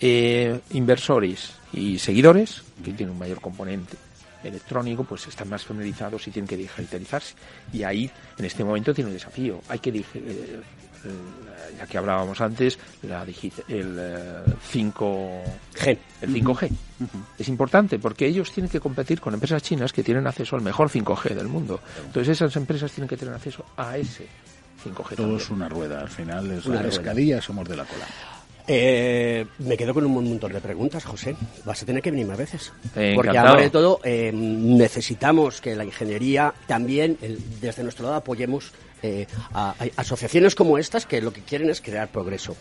[0.00, 3.96] Eh, inversores y seguidores, que tienen un mayor componente
[4.44, 7.34] electrónico, pues están más familiarizados y tienen que digitalizarse.
[7.72, 9.60] Y ahí, en este momento, tiene un desafío.
[9.68, 10.60] Hay que, digi- eh,
[11.04, 14.42] eh, ya que hablábamos antes, la el eh,
[14.72, 15.98] 5G.
[16.22, 16.70] El 5G.
[17.38, 20.88] Es importante porque ellos tienen que competir con empresas chinas que tienen acceso al mejor
[20.88, 21.80] 5G del mundo.
[22.06, 24.26] Entonces esas empresas tienen que tener acceso a ese
[24.84, 24.94] 5G.
[24.94, 25.36] Todo también.
[25.36, 28.06] es una rueda, al final es Una pescadilla, somos de la cola.
[28.70, 31.34] Eh, me quedo con un montón de preguntas, José.
[31.64, 32.70] Vas a tener que venir más veces.
[32.94, 33.46] Eh, Porque encantado.
[33.56, 39.26] además de todo, eh, necesitamos que la ingeniería también, el- desde nuestro lado, apoyemos eh,
[39.54, 42.56] a, a asociaciones como estas que lo que quieren es crear progreso.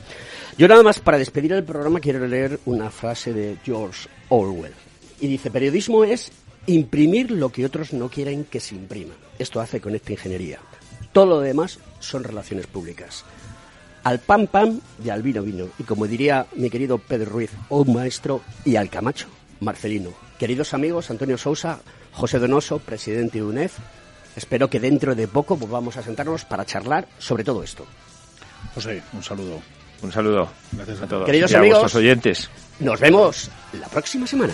[0.58, 4.74] Yo nada más, para despedir el programa, quiero leer una frase de George Orwell.
[5.20, 6.32] Y dice, periodismo es
[6.68, 9.16] imprimir lo que otros no quieren que se imprima.
[9.40, 10.60] Esto hace Conecta Ingeniería.
[11.12, 13.26] Todo lo demás son relaciones públicas
[14.08, 15.68] al pan pan y al vino vino.
[15.78, 19.28] Y como diría mi querido Pedro Ruiz, un maestro, y al Camacho,
[19.60, 20.12] Marcelino.
[20.40, 21.82] Queridos amigos, Antonio Sousa,
[22.14, 23.74] José Donoso, presidente de UNEF,
[24.38, 27.86] espero que dentro de poco volvamos a sentarnos para charlar sobre todo esto.
[28.76, 29.60] José, un saludo.
[30.02, 31.26] Un saludo Gracias a todos.
[31.26, 32.50] Queridos y a amigos, vuestros oyentes.
[32.80, 34.54] Nos vemos la próxima semana.